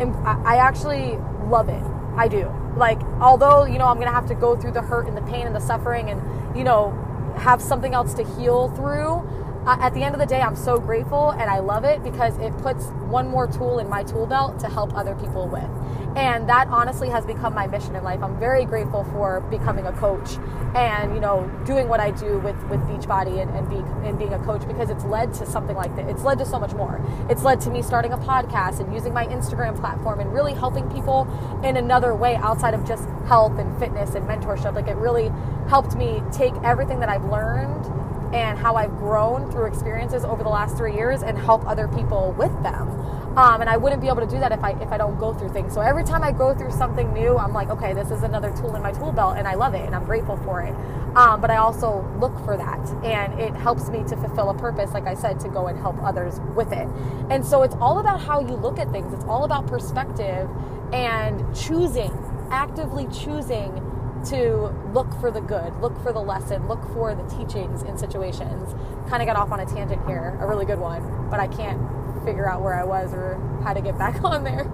am, 0.00 0.14
I 0.24 0.56
actually 0.56 1.16
love 1.48 1.68
it. 1.68 1.82
I 2.16 2.28
do. 2.28 2.52
Like 2.76 3.00
although, 3.20 3.64
you 3.64 3.78
know, 3.78 3.86
I'm 3.86 3.96
going 3.96 4.08
to 4.08 4.14
have 4.14 4.26
to 4.26 4.34
go 4.34 4.56
through 4.56 4.72
the 4.72 4.82
hurt 4.82 5.06
and 5.06 5.16
the 5.16 5.22
pain 5.22 5.46
and 5.46 5.54
the 5.54 5.60
suffering 5.60 6.10
and, 6.10 6.56
you 6.56 6.64
know, 6.64 6.92
have 7.38 7.62
something 7.62 7.94
else 7.94 8.14
to 8.14 8.24
heal 8.24 8.68
through, 8.76 9.26
uh, 9.66 9.76
at 9.80 9.92
the 9.92 10.02
end 10.02 10.14
of 10.14 10.20
the 10.20 10.26
day, 10.26 10.40
I'm 10.40 10.56
so 10.56 10.78
grateful 10.78 11.30
and 11.30 11.50
I 11.50 11.58
love 11.58 11.84
it 11.84 12.02
because 12.02 12.36
it 12.38 12.56
puts 12.58 12.86
one 13.10 13.28
more 13.28 13.46
tool 13.46 13.78
in 13.78 13.88
my 13.88 14.02
tool 14.02 14.26
belt 14.26 14.58
to 14.60 14.68
help 14.68 14.94
other 14.94 15.14
people 15.14 15.48
with. 15.48 15.68
And 16.16 16.48
that 16.48 16.66
honestly 16.68 17.08
has 17.08 17.24
become 17.24 17.54
my 17.54 17.68
mission 17.68 17.94
in 17.94 18.02
life. 18.02 18.20
I'm 18.22 18.38
very 18.38 18.64
grateful 18.64 19.04
for 19.12 19.40
becoming 19.42 19.86
a 19.86 19.92
coach 19.92 20.38
and, 20.74 21.14
you 21.14 21.20
know, 21.20 21.48
doing 21.64 21.88
what 21.88 22.00
I 22.00 22.10
do 22.10 22.38
with, 22.40 22.56
with 22.64 22.80
Beachbody 22.80 23.40
and, 23.40 23.50
and, 23.56 23.68
be, 23.68 23.76
and 24.08 24.18
being 24.18 24.32
a 24.32 24.38
coach 24.40 24.66
because 24.66 24.90
it's 24.90 25.04
led 25.04 25.32
to 25.34 25.46
something 25.46 25.76
like 25.76 25.94
that. 25.96 26.08
It's 26.08 26.24
led 26.24 26.38
to 26.38 26.44
so 26.44 26.58
much 26.58 26.72
more. 26.72 27.00
It's 27.28 27.44
led 27.44 27.60
to 27.62 27.70
me 27.70 27.80
starting 27.80 28.12
a 28.12 28.18
podcast 28.18 28.80
and 28.80 28.92
using 28.92 29.14
my 29.14 29.26
Instagram 29.26 29.78
platform 29.78 30.18
and 30.18 30.32
really 30.32 30.52
helping 30.52 30.90
people 30.90 31.28
in 31.64 31.76
another 31.76 32.14
way 32.14 32.34
outside 32.36 32.74
of 32.74 32.84
just 32.84 33.08
health 33.26 33.58
and 33.58 33.78
fitness 33.78 34.14
and 34.14 34.26
mentorship. 34.26 34.74
Like 34.74 34.88
it 34.88 34.96
really 34.96 35.30
helped 35.68 35.94
me 35.94 36.22
take 36.32 36.54
everything 36.64 36.98
that 37.00 37.08
I've 37.08 37.24
learned 37.24 37.86
and 38.34 38.58
how 38.58 38.76
I've 38.76 38.96
grown 38.96 39.50
through 39.50 39.66
experiences 39.66 40.24
over 40.24 40.42
the 40.42 40.48
last 40.48 40.76
three 40.76 40.94
years 40.94 41.22
and 41.22 41.36
help 41.38 41.66
other 41.66 41.88
people 41.88 42.34
with 42.38 42.52
them. 42.62 42.88
Um, 43.36 43.60
and 43.60 43.70
I 43.70 43.76
wouldn't 43.76 44.02
be 44.02 44.08
able 44.08 44.20
to 44.20 44.26
do 44.26 44.40
that 44.40 44.50
if 44.50 44.62
I 44.64 44.72
if 44.82 44.90
I 44.90 44.98
don't 44.98 45.18
go 45.18 45.32
through 45.32 45.50
things. 45.50 45.72
So 45.72 45.80
every 45.80 46.02
time 46.02 46.24
I 46.24 46.32
go 46.32 46.52
through 46.52 46.72
something 46.72 47.12
new, 47.12 47.38
I'm 47.38 47.52
like, 47.52 47.70
okay, 47.70 47.92
this 47.92 48.10
is 48.10 48.24
another 48.24 48.50
tool 48.56 48.74
in 48.74 48.82
my 48.82 48.90
tool 48.90 49.12
belt, 49.12 49.36
and 49.36 49.46
I 49.46 49.54
love 49.54 49.74
it, 49.74 49.86
and 49.86 49.94
I'm 49.94 50.04
grateful 50.04 50.36
for 50.38 50.62
it. 50.62 50.74
Um, 51.16 51.40
but 51.40 51.50
I 51.50 51.56
also 51.56 52.04
look 52.18 52.36
for 52.44 52.56
that, 52.56 52.88
and 53.04 53.40
it 53.40 53.54
helps 53.54 53.88
me 53.88 54.02
to 54.08 54.16
fulfill 54.16 54.50
a 54.50 54.54
purpose, 54.54 54.92
like 54.92 55.06
I 55.06 55.14
said, 55.14 55.38
to 55.40 55.48
go 55.48 55.68
and 55.68 55.78
help 55.78 56.02
others 56.02 56.40
with 56.56 56.72
it. 56.72 56.88
And 57.30 57.44
so 57.44 57.62
it's 57.62 57.76
all 57.80 57.98
about 58.00 58.20
how 58.20 58.40
you 58.40 58.54
look 58.54 58.78
at 58.78 58.90
things. 58.90 59.12
It's 59.14 59.24
all 59.24 59.44
about 59.44 59.66
perspective 59.66 60.48
and 60.92 61.54
choosing, 61.54 62.12
actively 62.50 63.06
choosing 63.08 63.80
to 64.26 64.74
look 64.92 65.12
for 65.20 65.30
the 65.30 65.40
good, 65.40 65.72
look 65.80 66.00
for 66.02 66.12
the 66.12 66.20
lesson, 66.20 66.68
look 66.68 66.82
for 66.92 67.14
the 67.14 67.22
teachings 67.24 67.82
in 67.82 67.96
situations. 67.96 68.74
Kind 69.08 69.22
of 69.22 69.26
got 69.26 69.36
off 69.36 69.50
on 69.50 69.60
a 69.60 69.66
tangent 69.66 70.04
here, 70.06 70.36
a 70.40 70.46
really 70.46 70.66
good 70.66 70.78
one, 70.78 71.28
but 71.30 71.40
I 71.40 71.46
can't 71.46 71.80
figure 72.24 72.48
out 72.48 72.62
where 72.62 72.74
I 72.74 72.84
was 72.84 73.12
or 73.12 73.38
how 73.64 73.72
to 73.72 73.80
get 73.80 73.98
back 73.98 74.22
on 74.24 74.44
there. 74.44 74.70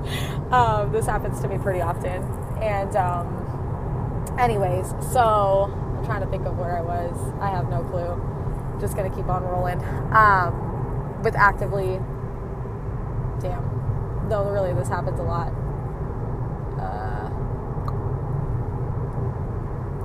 Um, 0.53 0.93
this 0.93 1.07
happens 1.07 1.41
to 1.41 1.49
me 1.49 1.59
pretty 1.59 1.81
often. 1.81 2.23
And, 2.63 2.95
um, 2.97 4.37
anyways, 4.39 4.89
so 5.13 5.71
I'm 5.71 6.05
trying 6.05 6.23
to 6.23 6.29
think 6.29 6.47
of 6.47 6.59
where 6.59 6.77
I 6.77 6.81
was. 6.81 7.17
I 7.41 7.51
have 7.51 7.69
no 7.69 7.83
clue. 7.85 8.81
Just 8.81 8.97
gonna 8.97 9.15
keep 9.15 9.29
on 9.29 9.43
rolling. 9.43 9.83
Um, 10.13 11.23
with 11.23 11.35
actively, 11.35 12.01
damn. 13.41 14.29
No, 14.29 14.51
really, 14.51 14.75
this 14.75 14.89
happens 14.89 15.19
a 15.21 15.23
lot. 15.23 15.53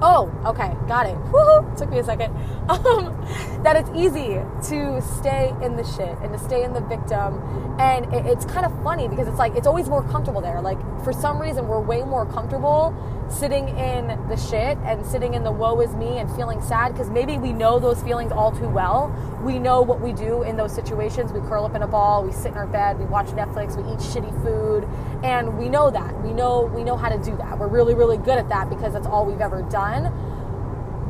Oh, 0.03 0.31
okay, 0.46 0.75
got 0.88 1.05
it. 1.05 1.15
Woo-hoo, 1.31 1.77
took 1.77 1.89
me 1.89 2.00
a 2.00 2.03
second. 2.03 2.36
Um, 2.72 3.20
that 3.63 3.75
it's 3.75 3.89
easy 3.93 4.39
to 4.70 5.01
stay 5.01 5.53
in 5.62 5.75
the 5.75 5.84
shit 5.84 6.17
and 6.22 6.31
to 6.31 6.39
stay 6.39 6.63
in 6.63 6.74
the 6.74 6.79
victim. 6.79 7.41
And 7.79 8.05
it, 8.13 8.25
it's 8.25 8.46
kind 8.46 8.65
of 8.65 8.84
funny 8.84 9.10
because 9.10 9.27
it's 9.27 9.39
like, 9.39 9.55
it's 9.55 9.67
always 9.67 9.89
more 9.89 10.03
comfortable 10.03 10.39
there. 10.39 10.62
Like, 10.62 10.79
for 11.03 11.12
some 11.12 11.41
reason, 11.41 11.67
we're 11.67 11.81
way 11.81 12.03
more 12.03 12.25
comfortable 12.25 12.96
sitting 13.31 13.69
in 13.69 14.07
the 14.27 14.35
shit 14.35 14.77
and 14.85 15.05
sitting 15.05 15.33
in 15.33 15.43
the 15.43 15.51
woe 15.51 15.79
is 15.81 15.95
me 15.95 16.19
and 16.19 16.29
feeling 16.35 16.61
sad 16.61 16.91
because 16.91 17.09
maybe 17.09 17.38
we 17.38 17.53
know 17.53 17.79
those 17.79 18.01
feelings 18.03 18.31
all 18.31 18.51
too 18.51 18.67
well. 18.67 19.09
We 19.43 19.59
know 19.59 19.81
what 19.81 20.01
we 20.01 20.13
do 20.13 20.43
in 20.43 20.57
those 20.57 20.73
situations. 20.73 21.31
We 21.31 21.39
curl 21.41 21.65
up 21.65 21.75
in 21.75 21.81
a 21.81 21.88
ball, 21.88 22.23
we 22.23 22.31
sit 22.31 22.51
in 22.51 22.57
our 22.57 22.67
bed, 22.67 23.00
we 23.00 23.05
watch 23.05 23.27
Netflix, 23.27 23.75
we 23.75 23.83
eat 23.91 24.00
shitty 24.00 24.31
food, 24.43 24.88
and 25.23 25.57
we 25.57 25.69
know 25.69 25.89
that. 25.89 26.21
We 26.21 26.33
know 26.33 26.71
we 26.73 26.83
know 26.83 26.97
how 26.97 27.09
to 27.09 27.17
do 27.17 27.35
that. 27.38 27.57
We're 27.57 27.67
really 27.67 27.95
really 27.95 28.17
good 28.17 28.38
at 28.38 28.50
that 28.50 28.69
because 28.69 28.93
that's 28.93 29.07
all 29.07 29.25
we've 29.25 29.41
ever 29.41 29.61
done. 29.63 30.11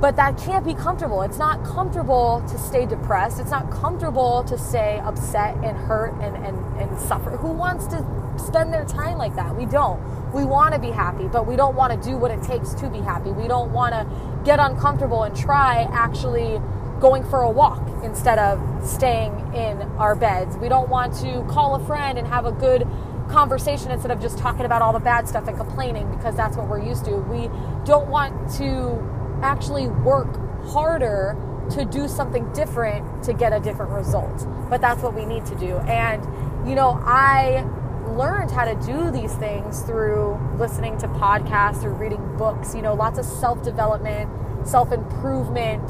But 0.02 0.16
that 0.16 0.36
can't 0.36 0.66
be 0.66 0.74
comfortable. 0.74 1.22
It's 1.22 1.38
not 1.38 1.64
comfortable 1.64 2.44
to 2.50 2.58
stay 2.58 2.88
depressed. 2.88 3.40
It's 3.40 3.52
not 3.52 3.70
comfortable 3.70 4.44
to 4.46 4.58
stay 4.58 5.00
upset 5.04 5.56
and 5.64 5.78
hurt 5.78 6.14
and, 6.14 6.36
and, 6.44 6.58
and 6.82 7.00
suffer. 7.00 7.38
Who 7.38 7.52
wants 7.52 7.86
to 7.88 8.04
spend 8.38 8.74
their 8.74 8.86
time 8.86 9.18
like 9.18 9.36
that. 9.36 9.56
We 9.56 9.66
don't. 9.66 10.02
We 10.34 10.46
want 10.46 10.74
to 10.74 10.80
be 10.80 10.92
happy, 10.92 11.28
but 11.28 11.46
we 11.46 11.56
don't 11.56 11.76
want 11.76 11.92
to 11.92 12.10
do 12.10 12.18
what 12.18 12.32
it 12.32 12.42
takes 12.44 12.74
to 12.76 12.90
be 12.90 13.00
happy. 13.00 13.32
We 13.32 13.48
don't 13.48 13.72
want 13.72 13.94
to 13.94 14.08
get 14.46 14.60
uncomfortable 14.60 15.24
and 15.24 15.36
try 15.36 15.88
actually 15.92 16.62
going 17.00 17.24
for 17.24 17.42
a 17.42 17.50
walk 17.50 17.82
instead 18.04 18.40
of 18.40 18.62
staying 18.88 19.34
in 19.54 19.82
our 19.98 20.16
beds. 20.16 20.56
We 20.58 20.70
don't 20.70 20.90
want 20.90 21.14
to 21.16 21.44
call 21.50 21.76
a 21.76 21.86
friend 21.86 22.18
and 22.18 22.28
have 22.28 22.46
a 22.46 22.52
good 22.52 22.88
conversation 23.30 23.92
instead 23.92 24.12
of 24.12 24.22
just 24.22 24.38
talking 24.38 24.66
about 24.66 24.82
all 24.82 24.94
the 24.94 25.00
bad 25.00 25.28
stuff 25.28 25.48
and 25.48 25.58
complaining 25.58 26.10
because 26.16 26.36
that's 26.36 26.56
what 26.56 26.68
we're 26.68 26.84
used 26.84 27.06
to. 27.06 27.16
We 27.16 27.50
don't 27.86 28.08
want 28.08 28.52
to 28.58 29.02
actually 29.42 29.88
work 29.88 30.28
harder 30.68 31.36
to 31.72 31.86
do 31.86 32.08
something 32.08 32.52
different 32.54 33.24
to 33.24 33.34
get 33.34 33.54
a 33.54 33.60
different 33.60 33.92
result. 33.92 34.48
But 34.70 34.82
that's 34.82 35.02
what 35.02 35.14
we 35.14 35.26
need 35.26 35.46
to 35.48 35.56
do. 35.56 35.78
And, 35.80 36.24
you 36.68 36.76
know, 36.76 37.02
I 37.04 37.66
learned 38.12 38.52
how 38.52 38.66
to 38.66 38.76
do 38.86 39.12
these 39.12 39.34
things 39.36 39.82
through 39.82 40.40
listening 40.58 40.98
to 41.00 41.08
podcasts 41.08 41.84
or 41.84 41.92
reading 41.92 42.38
books, 42.38 42.76
you 42.76 42.82
know, 42.82 42.94
lots 42.94 43.18
of 43.18 43.26
self 43.26 43.64
development, 43.64 44.30
self 44.68 44.92
improvement, 44.92 45.90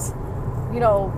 you 0.74 0.80
know, 0.80 1.12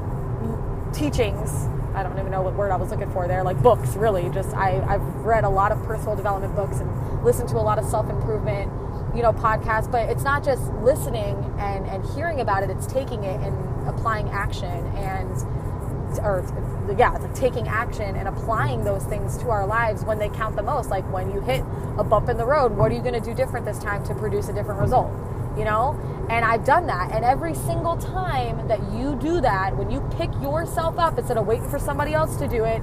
teachings. 0.93 1.67
I 1.95 2.01
don't 2.01 2.17
even 2.17 2.31
know 2.31 2.41
what 2.41 2.55
word 2.55 2.71
I 2.71 2.75
was 2.75 2.89
looking 2.89 3.11
for 3.11 3.27
there, 3.27 3.43
like 3.43 3.61
books, 3.61 3.95
really. 3.95 4.29
Just 4.29 4.55
I, 4.55 4.81
I've 4.81 5.03
read 5.23 5.43
a 5.43 5.49
lot 5.49 5.71
of 5.71 5.83
personal 5.83 6.15
development 6.15 6.55
books 6.55 6.79
and 6.79 7.23
listened 7.23 7.49
to 7.49 7.57
a 7.57 7.61
lot 7.61 7.77
of 7.77 7.85
self 7.85 8.09
improvement, 8.09 8.71
you 9.15 9.21
know, 9.21 9.31
podcasts. 9.31 9.91
But 9.91 10.09
it's 10.09 10.23
not 10.23 10.43
just 10.43 10.63
listening 10.81 11.35
and, 11.59 11.85
and 11.85 12.03
hearing 12.15 12.39
about 12.39 12.63
it, 12.63 12.69
it's 12.69 12.87
taking 12.87 13.23
it 13.23 13.39
and 13.41 13.87
applying 13.87 14.29
action 14.29 14.87
and 14.97 15.29
or 16.19 16.43
yeah, 16.97 17.15
it's 17.15 17.23
like 17.23 17.35
taking 17.35 17.67
action 17.67 18.15
and 18.15 18.27
applying 18.27 18.83
those 18.83 19.03
things 19.05 19.37
to 19.37 19.49
our 19.49 19.65
lives 19.65 20.03
when 20.03 20.19
they 20.19 20.29
count 20.29 20.55
the 20.55 20.63
most. 20.63 20.89
Like 20.89 21.09
when 21.11 21.31
you 21.31 21.41
hit 21.41 21.63
a 21.97 22.03
bump 22.03 22.29
in 22.29 22.37
the 22.37 22.45
road, 22.45 22.75
what 22.75 22.91
are 22.91 22.95
you 22.95 23.01
going 23.01 23.13
to 23.13 23.21
do 23.21 23.33
different 23.33 23.65
this 23.65 23.79
time 23.79 24.03
to 24.05 24.15
produce 24.15 24.49
a 24.49 24.53
different 24.53 24.81
result? 24.81 25.11
You 25.57 25.65
know? 25.65 25.99
And 26.29 26.45
I've 26.45 26.65
done 26.65 26.87
that. 26.87 27.11
And 27.11 27.23
every 27.23 27.53
single 27.53 27.97
time 27.97 28.67
that 28.67 28.79
you 28.93 29.15
do 29.15 29.41
that, 29.41 29.75
when 29.75 29.91
you 29.91 30.01
pick 30.17 30.31
yourself 30.41 30.97
up 30.97 31.17
instead 31.17 31.37
of 31.37 31.45
waiting 31.45 31.69
for 31.69 31.79
somebody 31.79 32.13
else 32.13 32.37
to 32.37 32.47
do 32.47 32.63
it, 32.63 32.79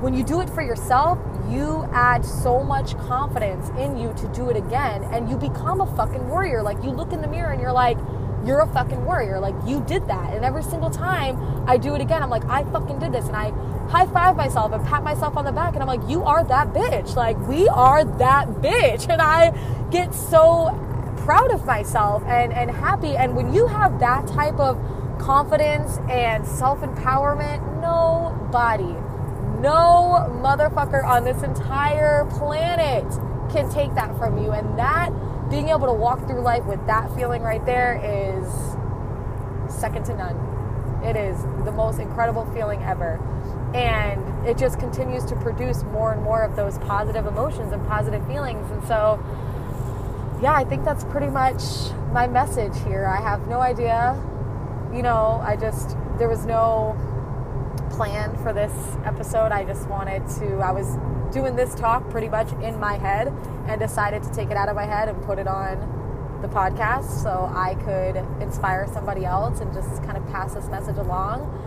when 0.00 0.14
you 0.14 0.24
do 0.24 0.40
it 0.40 0.48
for 0.48 0.62
yourself, 0.62 1.18
you 1.48 1.88
add 1.92 2.24
so 2.24 2.62
much 2.62 2.96
confidence 2.98 3.68
in 3.78 3.96
you 3.96 4.12
to 4.14 4.28
do 4.28 4.48
it 4.48 4.56
again 4.56 5.02
and 5.12 5.28
you 5.28 5.36
become 5.36 5.80
a 5.80 5.96
fucking 5.96 6.28
warrior. 6.28 6.62
Like 6.62 6.82
you 6.82 6.90
look 6.90 7.12
in 7.12 7.20
the 7.20 7.28
mirror 7.28 7.52
and 7.52 7.60
you're 7.60 7.72
like, 7.72 7.98
you're 8.44 8.60
a 8.60 8.66
fucking 8.66 9.04
warrior. 9.04 9.38
Like 9.40 9.54
you 9.66 9.82
did 9.86 10.06
that. 10.08 10.34
And 10.34 10.44
every 10.44 10.62
single 10.62 10.90
time 10.90 11.68
I 11.68 11.76
do 11.76 11.94
it 11.94 12.00
again, 12.00 12.22
I'm 12.22 12.30
like, 12.30 12.44
I 12.46 12.64
fucking 12.64 12.98
did 12.98 13.12
this. 13.12 13.26
And 13.26 13.36
I 13.36 13.50
high 13.90 14.06
five 14.06 14.36
myself 14.36 14.72
and 14.72 14.84
pat 14.86 15.02
myself 15.02 15.36
on 15.36 15.44
the 15.44 15.52
back. 15.52 15.74
And 15.74 15.82
I'm 15.82 15.88
like, 15.88 16.08
you 16.08 16.22
are 16.24 16.44
that 16.44 16.72
bitch. 16.72 17.16
Like 17.16 17.38
we 17.46 17.68
are 17.68 18.04
that 18.04 18.48
bitch. 18.48 19.08
And 19.08 19.20
I 19.20 19.50
get 19.90 20.14
so 20.14 20.70
proud 21.18 21.52
of 21.52 21.64
myself 21.64 22.22
and, 22.24 22.52
and 22.52 22.70
happy. 22.70 23.16
And 23.16 23.36
when 23.36 23.52
you 23.52 23.66
have 23.66 24.00
that 24.00 24.26
type 24.26 24.58
of 24.58 24.78
confidence 25.18 25.98
and 26.08 26.46
self 26.46 26.80
empowerment, 26.80 27.80
nobody, 27.80 28.94
no 29.60 30.26
motherfucker 30.42 31.04
on 31.04 31.24
this 31.24 31.42
entire 31.42 32.24
planet 32.24 33.04
can 33.52 33.68
take 33.70 33.94
that 33.94 34.16
from 34.16 34.42
you. 34.42 34.52
And 34.52 34.78
that, 34.78 35.10
being 35.50 35.68
able 35.68 35.86
to 35.86 35.92
walk 35.92 36.26
through 36.26 36.40
life 36.40 36.64
with 36.64 36.84
that 36.86 37.12
feeling 37.16 37.42
right 37.42 37.64
there 37.66 38.00
is 38.02 38.46
second 39.72 40.04
to 40.06 40.16
none. 40.16 40.36
It 41.04 41.16
is 41.16 41.42
the 41.64 41.72
most 41.72 41.98
incredible 41.98 42.46
feeling 42.54 42.82
ever. 42.82 43.18
And 43.74 44.46
it 44.46 44.56
just 44.56 44.78
continues 44.78 45.24
to 45.26 45.36
produce 45.36 45.82
more 45.84 46.12
and 46.12 46.22
more 46.22 46.42
of 46.42 46.56
those 46.56 46.78
positive 46.78 47.26
emotions 47.26 47.72
and 47.72 47.84
positive 47.86 48.24
feelings. 48.26 48.70
And 48.70 48.86
so, 48.86 49.22
yeah, 50.40 50.52
I 50.52 50.64
think 50.64 50.84
that's 50.84 51.04
pretty 51.04 51.28
much 51.28 51.62
my 52.12 52.26
message 52.26 52.76
here. 52.84 53.06
I 53.06 53.20
have 53.20 53.46
no 53.48 53.60
idea. 53.60 54.20
You 54.94 55.02
know, 55.02 55.40
I 55.44 55.56
just, 55.56 55.96
there 56.18 56.28
was 56.28 56.46
no 56.46 56.96
plan 57.90 58.36
for 58.42 58.52
this 58.52 58.72
episode. 59.04 59.52
I 59.52 59.64
just 59.64 59.88
wanted 59.88 60.26
to, 60.38 60.56
I 60.58 60.72
was 60.72 60.96
doing 61.30 61.56
this 61.56 61.74
talk 61.74 62.08
pretty 62.10 62.28
much 62.28 62.52
in 62.62 62.78
my 62.78 62.94
head 62.94 63.32
and 63.68 63.80
decided 63.80 64.22
to 64.22 64.32
take 64.32 64.50
it 64.50 64.56
out 64.56 64.68
of 64.68 64.76
my 64.76 64.86
head 64.86 65.08
and 65.08 65.22
put 65.24 65.38
it 65.38 65.46
on 65.46 66.38
the 66.42 66.48
podcast 66.48 67.22
so 67.22 67.50
I 67.54 67.74
could 67.74 68.16
inspire 68.42 68.88
somebody 68.92 69.24
else 69.24 69.60
and 69.60 69.72
just 69.72 70.02
kind 70.04 70.16
of 70.16 70.26
pass 70.28 70.54
this 70.54 70.66
message 70.68 70.96
along. 70.96 71.58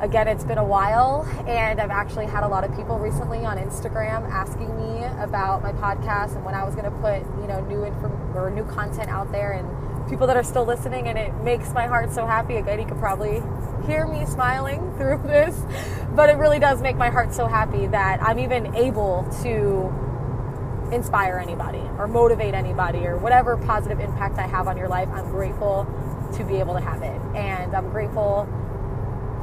Again, 0.00 0.28
it's 0.28 0.44
been 0.44 0.58
a 0.58 0.64
while, 0.64 1.26
and 1.48 1.80
I've 1.80 1.90
actually 1.90 2.26
had 2.26 2.44
a 2.44 2.48
lot 2.48 2.62
of 2.62 2.74
people 2.76 2.98
recently 2.98 3.44
on 3.44 3.58
Instagram 3.58 4.28
asking 4.30 4.76
me 4.76 5.04
about 5.20 5.62
my 5.62 5.72
podcast 5.72 6.36
and 6.36 6.44
when 6.44 6.54
I 6.54 6.64
was 6.64 6.76
going 6.76 6.84
to 6.84 6.96
put, 6.98 7.18
you 7.40 7.48
know, 7.48 7.60
new 7.66 7.82
inform- 7.82 8.36
or 8.36 8.50
new 8.50 8.64
content 8.64 9.08
out 9.08 9.32
there, 9.32 9.52
and 9.52 9.66
people 10.08 10.26
that 10.26 10.36
are 10.36 10.42
still 10.42 10.64
listening, 10.64 11.08
and 11.08 11.18
it 11.18 11.34
makes 11.42 11.72
my 11.72 11.86
heart 11.86 12.12
so 12.12 12.26
happy. 12.26 12.56
Again, 12.56 12.80
you 12.80 12.86
could 12.86 12.98
probably 12.98 13.42
hear 13.86 14.06
me 14.06 14.26
smiling 14.26 14.80
through 14.96 15.22
this, 15.24 15.60
but 16.14 16.28
it 16.28 16.34
really 16.34 16.58
does 16.58 16.80
make 16.80 16.96
my 16.96 17.10
heart 17.10 17.32
so 17.32 17.46
happy 17.46 17.86
that 17.88 18.22
I'm 18.22 18.38
even 18.38 18.74
able 18.74 19.28
to 19.42 19.92
inspire 20.92 21.38
anybody 21.38 21.82
or 21.98 22.08
motivate 22.08 22.54
anybody 22.54 23.00
or 23.00 23.18
whatever 23.18 23.58
positive 23.58 24.00
impact 24.00 24.38
I 24.38 24.46
have 24.46 24.68
on 24.68 24.76
your 24.76 24.88
life. 24.88 25.08
I'm 25.12 25.30
grateful 25.30 25.86
to 26.34 26.44
be 26.44 26.56
able 26.56 26.74
to 26.74 26.80
have 26.80 27.02
it, 27.02 27.20
and 27.36 27.74
I'm 27.74 27.90
grateful 27.90 28.48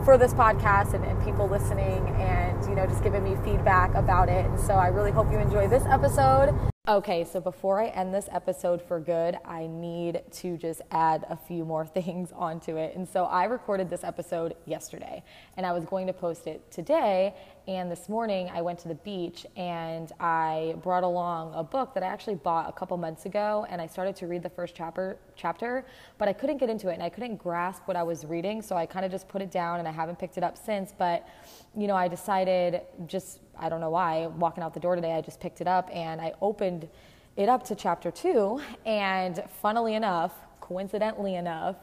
for 0.03 0.17
this 0.19 0.33
podcast 0.33 0.93
and, 0.93 1.03
and, 1.03 1.15
people 1.25 1.49
listening 1.49 2.07
and 2.19 2.63
you 2.69 2.75
know 2.75 2.85
just 2.85 3.01
giving 3.01 3.23
me 3.23 3.35
feedback 3.43 3.91
about 3.95 4.29
it 4.29 4.45
and 4.45 4.59
so 4.59 4.75
i 4.75 4.87
really 4.87 5.09
hope 5.09 5.31
you 5.31 5.39
enjoy 5.39 5.67
this 5.67 5.83
episode 5.87 6.53
Okay, 6.87 7.23
so 7.23 7.41
before 7.41 7.81
I 7.81 7.87
end 7.87 8.13
this 8.13 8.29
episode 8.31 8.79
for 8.79 8.99
good, 8.99 9.39
I 9.43 9.65
need 9.65 10.21
to 10.33 10.55
just 10.55 10.83
add 10.91 11.25
a 11.31 11.35
few 11.35 11.65
more 11.65 11.83
things 11.97 12.31
onto 12.31 12.77
it. 12.77 12.95
And 12.95 13.09
so 13.09 13.25
I 13.25 13.45
recorded 13.45 13.89
this 13.89 14.03
episode 14.03 14.55
yesterday 14.67 15.23
and 15.57 15.65
I 15.65 15.71
was 15.71 15.83
going 15.83 16.05
to 16.05 16.13
post 16.13 16.45
it 16.45 16.69
today. 16.69 17.33
And 17.67 17.91
this 17.91 18.09
morning 18.09 18.51
I 18.53 18.61
went 18.61 18.77
to 18.79 18.87
the 18.87 18.95
beach 18.95 19.43
and 19.57 20.11
I 20.19 20.75
brought 20.83 21.03
along 21.03 21.55
a 21.55 21.63
book 21.63 21.95
that 21.95 22.03
I 22.03 22.05
actually 22.05 22.35
bought 22.35 22.69
a 22.69 22.71
couple 22.71 22.95
months 22.95 23.25
ago 23.25 23.65
and 23.71 23.81
I 23.81 23.87
started 23.87 24.15
to 24.17 24.27
read 24.27 24.43
the 24.43 24.51
first 24.51 24.75
chapter 24.75 25.17
chapter, 25.35 25.83
but 26.19 26.27
I 26.27 26.33
couldn't 26.33 26.57
get 26.57 26.69
into 26.69 26.89
it 26.89 26.93
and 26.93 27.01
I 27.01 27.09
couldn't 27.09 27.37
grasp 27.37 27.81
what 27.85 27.97
I 27.97 28.03
was 28.03 28.23
reading, 28.23 28.61
so 28.61 28.75
I 28.75 28.85
kind 28.85 29.03
of 29.03 29.11
just 29.11 29.27
put 29.27 29.41
it 29.41 29.49
down 29.49 29.79
and 29.79 29.87
I 29.87 29.91
haven't 29.91 30.19
picked 30.19 30.37
it 30.37 30.43
up 30.43 30.59
since, 30.59 30.93
but 30.95 31.27
you 31.75 31.87
know, 31.87 31.95
I 31.95 32.07
decided 32.07 32.81
just 33.07 33.39
I 33.57 33.67
don't 33.67 33.81
know 33.81 33.89
why, 33.89 34.27
walking 34.27 34.63
out 34.63 34.75
the 34.75 34.79
door 34.79 34.95
today, 34.95 35.13
I 35.13 35.21
just 35.21 35.39
picked 35.39 35.59
it 35.59 35.67
up 35.67 35.89
and 35.91 36.21
I 36.21 36.33
opened 36.43 36.87
it 37.35 37.49
up 37.49 37.63
to 37.63 37.73
chapter 37.73 38.11
two. 38.11 38.61
And 38.85 39.41
funnily 39.61 39.95
enough, 39.95 40.33
coincidentally 40.61 41.33
enough, 41.33 41.77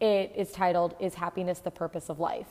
it 0.00 0.32
is 0.36 0.52
titled, 0.52 0.94
Is 1.00 1.14
Happiness 1.14 1.58
the 1.58 1.72
Purpose 1.72 2.08
of 2.08 2.20
Life? 2.20 2.46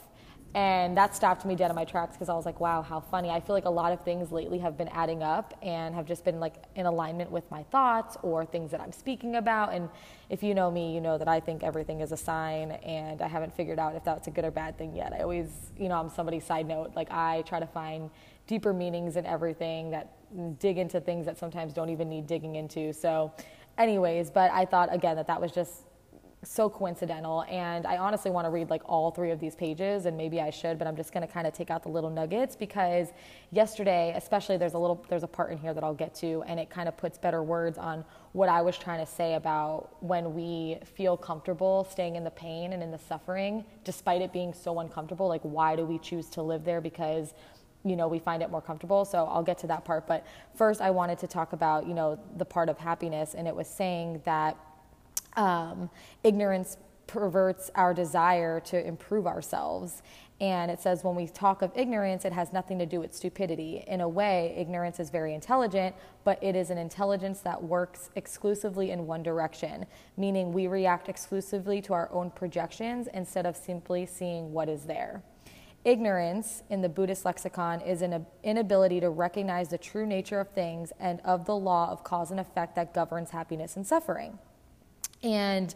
And 0.56 0.96
that 0.98 1.16
stopped 1.16 1.46
me 1.46 1.56
dead 1.56 1.72
in 1.72 1.76
my 1.76 1.84
tracks 1.84 2.14
because 2.14 2.30
I 2.30 2.36
was 2.36 2.46
like, 2.46 2.60
wow, 2.60 2.84
how 2.84 3.00
funny. 3.00 3.32
I 3.32 3.40
feel 3.40 3.56
like 3.56 3.66
a 3.66 3.72
lot 3.72 3.92
of 3.92 4.02
things 4.02 4.32
lately 4.32 4.60
have 4.60 4.78
been 4.78 4.90
adding 4.90 5.24
up 5.24 5.58
and 5.64 5.96
have 5.96 6.06
just 6.06 6.24
been 6.24 6.40
like 6.40 6.56
in 6.76 6.86
alignment 6.86 7.32
with 7.32 7.50
my 7.50 7.64
thoughts 7.64 8.18
or 8.22 8.46
things 8.46 8.70
that 8.70 8.80
I'm 8.80 8.92
speaking 8.92 9.38
about. 9.38 9.74
And 9.74 9.90
if 10.30 10.44
you 10.44 10.54
know 10.54 10.70
me, 10.70 10.94
you 10.94 11.02
know 11.02 11.18
that 11.18 11.28
I 11.28 11.40
think 11.40 11.64
everything 11.64 12.02
is 12.02 12.12
a 12.12 12.18
sign 12.18 12.72
and 12.72 13.20
I 13.24 13.28
haven't 13.28 13.56
figured 13.56 13.80
out 13.80 13.96
if 13.96 14.04
that's 14.04 14.28
a 14.28 14.32
good 14.32 14.46
or 14.46 14.52
bad 14.52 14.78
thing 14.78 14.96
yet. 14.96 15.12
I 15.12 15.22
always, 15.22 15.50
you 15.76 15.90
know, 15.90 15.96
I'm 15.96 16.10
somebody's 16.10 16.46
side 16.46 16.68
note. 16.68 16.92
Like 16.96 17.10
I 17.10 17.42
try 17.48 17.60
to 17.60 17.68
find 17.68 18.12
deeper 18.46 18.74
meanings 18.74 19.16
in 19.16 19.26
everything 19.26 19.90
that 19.90 20.12
mm, 20.36 20.58
dig 20.60 20.78
into 20.78 21.02
things 21.02 21.26
that 21.26 21.40
sometimes 21.40 21.74
don't 21.74 21.90
even 21.90 22.10
need 22.10 22.28
digging 22.28 22.58
into. 22.58 22.94
So, 22.94 23.34
anyways, 23.80 24.30
but 24.30 24.52
I 24.52 24.66
thought 24.66 24.94
again 24.94 25.16
that 25.16 25.26
that 25.28 25.42
was 25.42 25.52
just 25.52 25.86
so 26.44 26.70
coincidental 26.70 27.44
and 27.50 27.86
i 27.86 27.98
honestly 27.98 28.30
want 28.30 28.46
to 28.46 28.50
read 28.50 28.70
like 28.70 28.82
all 28.86 29.12
three 29.12 29.32
of 29.32 29.40
these 29.40 29.56
pages 29.56 30.06
and 30.06 30.18
maybe 30.18 30.42
i 30.42 30.50
should 30.50 30.78
but 30.78 30.88
i'm 30.88 30.96
just 30.96 31.14
going 31.14 31.26
to 31.26 31.32
kind 31.32 31.48
of 31.48 31.54
take 31.54 31.70
out 31.70 31.84
the 31.84 31.90
little 31.90 32.10
nuggets 32.10 32.56
because 32.56 33.10
yesterday 33.52 34.14
especially 34.16 34.58
there's 34.58 34.74
a 34.74 34.78
little 34.78 35.06
there's 35.10 35.24
a 35.24 35.28
part 35.28 35.52
in 35.52 35.58
here 35.58 35.74
that 35.74 35.84
i'll 35.84 35.94
get 35.94 36.14
to 36.14 36.44
and 36.48 36.60
it 36.60 36.70
kind 36.70 36.88
of 36.88 36.98
puts 36.98 37.18
better 37.18 37.42
words 37.44 37.78
on 37.78 38.04
what 38.34 38.50
i 38.50 38.62
was 38.62 38.78
trying 38.78 39.04
to 39.04 39.12
say 39.12 39.36
about 39.36 39.90
when 40.02 40.34
we 40.34 40.78
feel 40.84 41.16
comfortable 41.16 41.88
staying 41.90 42.16
in 42.16 42.24
the 42.24 42.32
pain 42.32 42.74
and 42.74 42.84
in 42.84 42.92
the 42.92 43.00
suffering 43.00 43.64
despite 43.84 44.22
it 44.22 44.34
being 44.34 44.54
so 44.54 44.80
uncomfortable 44.80 45.28
like 45.28 45.42
why 45.44 45.76
do 45.76 45.86
we 45.86 46.00
choose 46.00 46.28
to 46.30 46.42
live 46.42 46.64
there? 46.64 46.82
Because 46.82 47.34
you 47.86 47.96
know 47.96 48.08
we 48.08 48.20
find 48.20 48.42
it 48.42 48.50
more 48.50 48.62
comfortable 48.62 49.04
so 49.04 49.26
i'll 49.26 49.44
get 49.44 49.58
to 49.60 49.68
that 49.68 49.84
part. 49.86 50.08
But 50.08 50.26
first 50.56 50.82
i 50.82 50.90
wanted 50.90 51.20
to 51.20 51.28
talk 51.28 51.54
about 51.54 51.88
you 51.88 51.94
know 51.94 52.20
the 52.38 52.46
part 52.46 52.70
of 52.70 52.78
happiness 52.78 53.34
and 53.34 53.48
it 53.48 53.56
was 53.56 53.68
saying 53.68 54.22
that 54.26 54.58
um, 55.36 55.90
ignorance 56.24 56.78
perverts 57.08 57.70
our 57.76 57.94
desire 57.94 58.60
to 58.62 58.88
improve 58.88 59.28
ourselves 59.28 60.02
and 60.42 60.70
it 60.70 60.82
says 60.82 61.04
when 61.06 61.16
we 61.16 61.28
talk 61.28 61.62
of 61.62 61.72
ignorance, 61.74 62.26
it 62.26 62.34
has 62.34 62.52
nothing 62.52 62.78
to 62.80 62.86
do 62.86 63.00
with 63.00 63.14
stupidity. 63.14 63.84
In 63.88 64.02
a 64.02 64.10
way, 64.10 64.54
ignorance 64.58 65.00
is 65.00 65.10
very 65.10 65.34
intelligent, 65.34 65.96
but 66.26 66.38
it 66.44 66.54
is 66.54 66.70
an 66.70 66.78
intelligence 66.78 67.40
that 67.42 67.64
works 67.64 68.10
exclusively 68.16 68.92
in 68.92 69.08
one 69.08 69.24
direction, 69.24 69.86
meaning 70.18 70.52
we 70.52 70.68
react 70.68 71.08
exclusively 71.08 71.82
to 71.84 71.94
our 71.94 72.12
own 72.12 72.30
projections 72.32 73.08
instead 73.14 73.46
of 73.46 73.56
simply 73.56 74.06
seeing 74.06 74.52
what 74.52 74.68
is 74.68 74.84
there 74.84 75.24
Ignorance 75.86 76.64
in 76.70 76.82
the 76.82 76.88
Buddhist 76.88 77.26
lexicon 77.26 77.82
is 77.82 78.02
an 78.02 78.26
inability 78.42 79.02
to 79.02 79.10
recognize 79.10 79.68
the 79.68 79.78
true 79.78 80.06
nature 80.06 80.40
of 80.40 80.50
things 80.50 80.94
and 80.98 81.20
of 81.26 81.46
the 81.46 81.56
law 81.56 81.92
of 81.92 82.06
cause 82.06 82.32
and 82.32 82.40
effect 82.40 82.76
that 82.76 82.94
governs 82.94 83.32
happiness 83.32 83.76
and 83.76 83.86
suffering. 83.86 84.40
And 85.24 85.74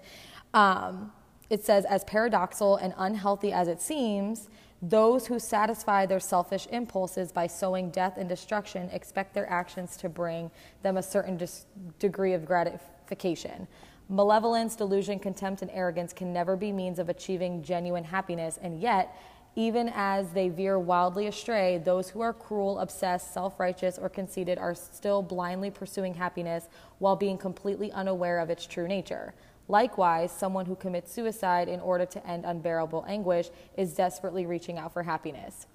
um, 0.53 1.11
it 1.49 1.63
says, 1.63 1.85
as 1.85 2.03
paradoxical 2.03 2.75
and 2.77 2.93
unhealthy 2.97 3.51
as 3.53 3.67
it 3.67 3.81
seems, 3.81 4.49
those 4.81 5.25
who 5.25 5.39
satisfy 5.39 6.05
their 6.05 6.19
selfish 6.19 6.67
impulses 6.71 7.31
by 7.31 7.47
sowing 7.47 7.89
death 7.89 8.17
and 8.17 8.29
destruction 8.29 8.89
expect 8.91 9.33
their 9.33 9.49
actions 9.49 9.97
to 9.97 10.09
bring 10.09 10.51
them 10.83 10.97
a 10.97 11.03
certain 11.03 11.37
dis- 11.37 11.65
degree 11.97 12.33
of 12.33 12.45
gratification. 12.45 13.67
Malevolence, 14.09 14.75
delusion, 14.75 15.19
contempt, 15.19 15.61
and 15.63 15.71
arrogance 15.71 16.13
can 16.13 16.31
never 16.31 16.55
be 16.55 16.71
means 16.71 16.99
of 16.99 17.09
achieving 17.09 17.63
genuine 17.63 18.03
happiness, 18.03 18.59
and 18.61 18.79
yet, 18.79 19.17
even 19.57 19.91
as 19.95 20.29
they 20.33 20.49
veer 20.49 20.77
wildly 20.77 21.25
astray, 21.25 21.79
those 21.79 22.09
who 22.09 22.21
are 22.21 22.31
cruel, 22.31 22.77
obsessed, 22.77 23.33
self 23.33 23.59
righteous, 23.59 23.97
or 23.97 24.07
conceited 24.07 24.59
are 24.59 24.75
still 24.75 25.23
blindly 25.23 25.71
pursuing 25.71 26.13
happiness 26.13 26.69
while 26.99 27.15
being 27.15 27.39
completely 27.39 27.91
unaware 27.91 28.37
of 28.37 28.51
its 28.51 28.67
true 28.67 28.87
nature. 28.87 29.33
Likewise, 29.67 30.31
someone 30.31 30.67
who 30.67 30.75
commits 30.75 31.11
suicide 31.11 31.67
in 31.67 31.79
order 31.79 32.05
to 32.05 32.25
end 32.27 32.45
unbearable 32.45 33.03
anguish 33.07 33.49
is 33.75 33.95
desperately 33.95 34.45
reaching 34.45 34.77
out 34.77 34.93
for 34.93 35.01
happiness. 35.01 35.65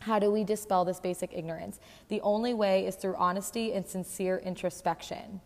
How 0.00 0.18
do 0.18 0.30
we 0.30 0.44
dispel 0.44 0.84
this 0.84 1.00
basic 1.00 1.32
ignorance? 1.32 1.80
The 2.08 2.20
only 2.20 2.52
way 2.52 2.86
is 2.86 2.96
through 2.96 3.16
honesty 3.16 3.72
and 3.72 3.86
sincere 3.86 4.36
introspection. 4.44 5.40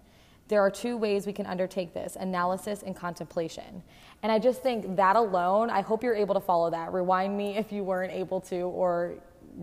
There 0.48 0.60
are 0.60 0.70
two 0.70 0.96
ways 0.96 1.26
we 1.26 1.32
can 1.32 1.46
undertake 1.46 1.94
this 1.94 2.16
analysis 2.18 2.82
and 2.82 2.94
contemplation. 2.94 3.82
And 4.22 4.30
I 4.30 4.38
just 4.38 4.62
think 4.62 4.96
that 4.96 5.16
alone, 5.16 5.70
I 5.70 5.80
hope 5.80 6.02
you're 6.02 6.14
able 6.14 6.34
to 6.34 6.40
follow 6.40 6.70
that. 6.70 6.92
Rewind 6.92 7.36
me 7.36 7.56
if 7.56 7.72
you 7.72 7.82
weren't 7.82 8.12
able 8.12 8.40
to, 8.42 8.60
or 8.62 9.14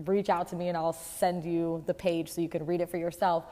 reach 0.06 0.28
out 0.28 0.48
to 0.48 0.56
me 0.56 0.68
and 0.68 0.76
I'll 0.76 0.92
send 0.92 1.44
you 1.44 1.82
the 1.86 1.94
page 1.94 2.30
so 2.30 2.40
you 2.40 2.48
can 2.48 2.64
read 2.66 2.80
it 2.80 2.90
for 2.90 2.96
yourself. 2.96 3.44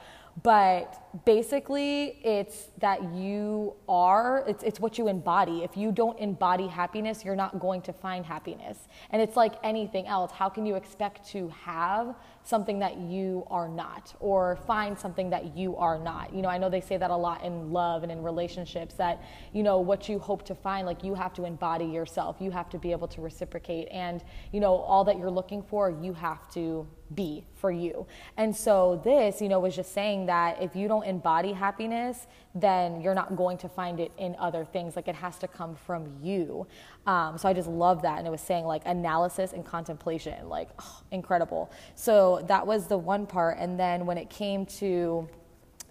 But 0.43 1.25
basically, 1.25 2.19
it's 2.23 2.69
that 2.79 3.13
you 3.13 3.75
are, 3.89 4.43
it's, 4.47 4.63
it's 4.63 4.79
what 4.79 4.97
you 4.97 5.09
embody. 5.09 5.63
If 5.63 5.75
you 5.75 5.91
don't 5.91 6.17
embody 6.19 6.67
happiness, 6.67 7.25
you're 7.25 7.35
not 7.35 7.59
going 7.59 7.81
to 7.83 7.93
find 7.93 8.25
happiness. 8.25 8.87
And 9.09 9.21
it's 9.21 9.35
like 9.35 9.55
anything 9.61 10.07
else. 10.07 10.31
How 10.31 10.47
can 10.47 10.65
you 10.65 10.75
expect 10.75 11.27
to 11.31 11.49
have 11.49 12.15
something 12.43 12.79
that 12.79 12.97
you 12.97 13.45
are 13.51 13.67
not 13.67 14.15
or 14.19 14.55
find 14.65 14.97
something 14.97 15.29
that 15.31 15.55
you 15.55 15.75
are 15.75 15.99
not? 15.99 16.33
You 16.33 16.41
know, 16.41 16.49
I 16.49 16.57
know 16.57 16.69
they 16.69 16.81
say 16.81 16.95
that 16.95 17.11
a 17.11 17.15
lot 17.15 17.43
in 17.43 17.71
love 17.71 18.03
and 18.03 18.11
in 18.11 18.23
relationships 18.23 18.95
that, 18.95 19.21
you 19.51 19.63
know, 19.63 19.79
what 19.79 20.07
you 20.07 20.17
hope 20.17 20.45
to 20.45 20.55
find, 20.55 20.87
like 20.87 21.03
you 21.03 21.13
have 21.13 21.33
to 21.33 21.43
embody 21.43 21.85
yourself. 21.85 22.37
You 22.39 22.51
have 22.51 22.69
to 22.69 22.79
be 22.79 22.93
able 22.93 23.09
to 23.09 23.21
reciprocate. 23.21 23.89
And, 23.91 24.23
you 24.53 24.61
know, 24.61 24.75
all 24.75 25.03
that 25.03 25.17
you're 25.17 25.29
looking 25.29 25.61
for, 25.61 25.91
you 25.91 26.13
have 26.13 26.49
to 26.53 26.87
be 27.15 27.43
for 27.55 27.71
you. 27.71 28.05
And 28.37 28.55
so 28.55 29.01
this, 29.03 29.41
you 29.41 29.49
know, 29.49 29.59
was 29.59 29.75
just 29.75 29.93
saying 29.93 30.27
that 30.27 30.61
if 30.61 30.75
you 30.75 30.87
don't 30.87 31.03
embody 31.03 31.53
happiness, 31.53 32.27
then 32.55 33.01
you're 33.01 33.15
not 33.15 33.35
going 33.35 33.57
to 33.59 33.69
find 33.69 33.99
it 33.99 34.11
in 34.17 34.35
other 34.39 34.65
things. 34.65 34.95
Like 34.95 35.07
it 35.07 35.15
has 35.15 35.37
to 35.39 35.47
come 35.47 35.75
from 35.75 36.11
you. 36.21 36.67
Um, 37.07 37.37
so 37.37 37.47
I 37.47 37.53
just 37.53 37.67
love 37.67 38.01
that. 38.01 38.17
And 38.17 38.27
it 38.27 38.31
was 38.31 38.41
saying 38.41 38.65
like 38.65 38.83
analysis 38.85 39.53
and 39.53 39.65
contemplation, 39.65 40.49
like 40.49 40.69
oh, 40.79 41.01
incredible. 41.11 41.71
So 41.95 42.43
that 42.47 42.65
was 42.65 42.87
the 42.87 42.97
one 42.97 43.25
part. 43.25 43.57
And 43.59 43.79
then 43.79 44.05
when 44.05 44.17
it 44.17 44.29
came 44.29 44.65
to 44.67 45.27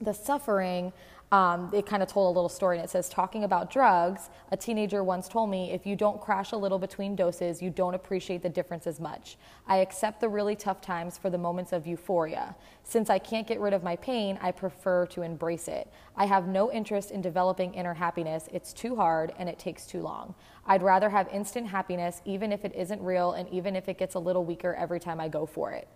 the 0.01 0.13
suffering, 0.13 0.93
um, 1.33 1.71
it 1.73 1.87
kind 1.87 2.03
of 2.03 2.09
told 2.09 2.35
a 2.35 2.35
little 2.37 2.49
story 2.49 2.77
and 2.77 2.85
it 2.85 2.91
says 2.91 3.09
talking 3.09 3.45
about 3.45 3.71
drugs 3.71 4.31
a 4.51 4.57
teenager 4.57 5.05
once 5.05 5.29
told 5.29 5.49
me 5.49 5.71
if 5.71 5.87
you 5.87 5.95
don't 5.95 6.21
crash 6.21 6.51
a 6.51 6.57
little 6.57 6.79
between 6.79 7.15
doses 7.15 7.63
you 7.63 7.71
don't 7.71 7.95
appreciate 7.95 8.43
the 8.43 8.49
difference 8.49 8.87
as 8.87 8.99
much. 8.99 9.37
I 9.67 9.77
accept 9.77 10.21
the 10.21 10.29
really 10.29 10.57
tough 10.57 10.81
times 10.81 11.19
for 11.19 11.31
the 11.31 11.39
moments 11.39 11.73
of 11.73 11.87
euphoria. 11.87 12.57
Since 12.83 13.11
i 13.11 13.19
can't 13.19 13.47
get 13.47 13.61
rid 13.61 13.73
of 13.73 13.85
my 13.85 13.97
pain 13.97 14.39
i 14.43 14.51
prefer 14.51 15.07
to 15.07 15.23
embrace 15.23 15.69
it. 15.69 15.89
I 16.17 16.27
have 16.27 16.49
no 16.49 16.73
interest 16.73 17.13
in 17.13 17.21
developing 17.21 17.75
inner 17.75 17.95
happiness. 17.95 18.49
It's 18.53 18.73
too 18.73 18.97
hard 18.97 19.33
and 19.39 19.49
it 19.49 19.59
takes 19.59 19.87
too 19.87 20.01
long. 20.01 20.35
I'd 20.67 20.83
rather 20.83 21.11
have 21.11 21.29
instant 21.33 21.69
happiness 21.69 22.23
even 22.25 22.53
if 22.53 22.65
it 22.65 22.75
isn't 22.75 23.01
real 23.01 23.33
and 23.33 23.49
even 23.51 23.77
if 23.77 23.89
it 23.89 23.99
gets 23.99 24.17
a 24.17 24.19
little 24.19 24.45
weaker 24.45 24.75
every 24.75 24.99
time 24.99 25.21
i 25.21 25.29
go 25.29 25.47
for 25.47 25.71
it 25.73 25.87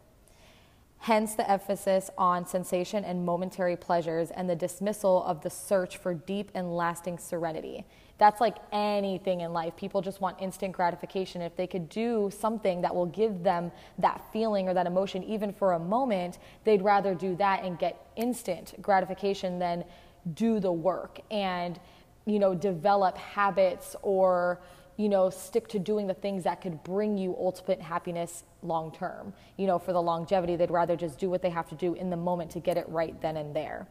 hence 1.05 1.35
the 1.35 1.51
emphasis 1.51 2.09
on 2.17 2.47
sensation 2.47 3.05
and 3.05 3.27
momentary 3.27 3.77
pleasures 3.77 4.31
and 4.31 4.49
the 4.49 4.57
dismissal 4.57 5.23
of 5.25 5.43
the 5.43 5.51
search 5.51 5.99
for 5.99 6.15
deep 6.15 6.51
and 6.55 6.75
lasting 6.75 7.19
serenity. 7.19 7.85
That's 8.17 8.41
like 8.41 8.57
anything 8.73 9.43
in 9.43 9.53
life. 9.53 9.77
People 9.77 10.01
just 10.01 10.23
want 10.23 10.41
instant 10.41 10.73
gratification. 10.73 11.43
If 11.43 11.57
they 11.57 11.67
could 11.67 11.91
do 11.91 12.31
something 12.35 12.81
that 12.81 12.95
will 12.95 13.05
give 13.05 13.43
them 13.43 13.71
that 13.99 14.23
feeling 14.33 14.67
or 14.67 14.73
that 14.73 14.87
emotion, 14.87 15.23
even 15.25 15.53
for 15.53 15.75
a 15.75 15.79
moment, 15.79 16.39
they'd 16.65 16.81
rather 16.81 17.15
do 17.15 17.37
that 17.37 17.65
and 17.65 17.79
get 17.79 18.07
instant 18.17 18.73
gratification 18.81 19.59
than 19.59 19.85
do 20.33 20.59
the 20.59 20.73
work 20.73 21.21
and, 21.31 21.79
you 22.25 22.39
know, 22.39 22.55
develop 22.55 23.19
habits 23.19 23.95
or 24.01 24.59
you 24.97 25.09
know, 25.09 25.29
stick 25.29 25.67
to 25.69 25.79
doing 25.79 26.07
the 26.07 26.15
things 26.15 26.45
that 26.45 26.61
could 26.61 26.83
bring 26.85 27.19
you 27.19 27.35
ultimate 27.37 27.81
happiness 27.81 28.45
long 28.65 28.93
term. 28.93 29.33
You 29.57 29.67
know, 29.67 29.79
for 29.79 29.93
the 29.93 30.03
longevity, 30.03 30.57
they'd 30.57 30.71
rather 30.71 30.97
just 30.97 31.19
do 31.19 31.31
what 31.31 31.43
they 31.43 31.51
have 31.51 31.69
to 31.69 31.75
do 31.75 31.95
in 31.95 32.11
the 32.11 32.17
moment 32.17 32.51
to 32.53 32.61
get 32.61 32.77
it 32.77 32.89
right 32.89 33.21
then 33.21 33.37
and 33.37 33.55
there. 33.55 33.87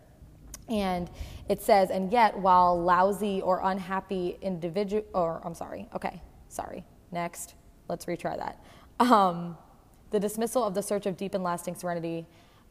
And 0.70 1.10
it 1.50 1.62
says, 1.62 1.90
and 1.90 2.12
yet, 2.12 2.38
while 2.38 2.82
lousy 2.82 3.42
or 3.42 3.62
unhappy 3.64 4.38
individual, 4.42 5.04
or 5.14 5.42
I'm 5.44 5.54
sorry, 5.54 5.88
okay, 5.94 6.22
sorry, 6.48 6.86
next, 7.12 7.56
let's 7.90 8.06
retry 8.06 8.38
that. 8.38 8.64
Um, 9.00 9.58
the 10.12 10.20
dismissal 10.20 10.64
of 10.64 10.74
the 10.74 10.82
search 10.82 11.06
of 11.06 11.18
deep 11.18 11.34
and 11.34 11.44
lasting 11.44 11.76
serenity 11.76 12.26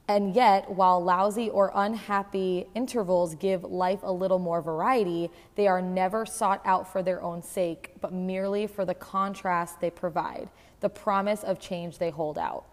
and 0.09 0.35
yet, 0.35 0.69
while 0.69 1.03
lousy 1.03 1.49
or 1.49 1.71
unhappy 1.75 2.67
intervals 2.75 3.37
give 3.37 3.63
life 3.63 4.01
a 4.03 4.13
little 4.13 4.41
more 4.41 4.61
variety, 4.61 5.31
they 5.55 5.69
are 5.69 5.81
never 5.81 6.27
sought 6.27 6.61
out 6.65 6.91
for 6.91 7.03
their 7.03 7.23
own 7.23 7.41
sake, 7.43 7.93
but 8.01 8.13
merely 8.13 8.67
for 8.67 8.85
the 8.85 8.95
contrast 8.95 9.81
they 9.81 9.91
provide, 9.91 10.51
the 10.83 10.91
promise 10.91 11.43
of 11.43 11.59
change 11.59 11.97
they 11.97 12.11
hold 12.11 12.37
out. 12.37 12.67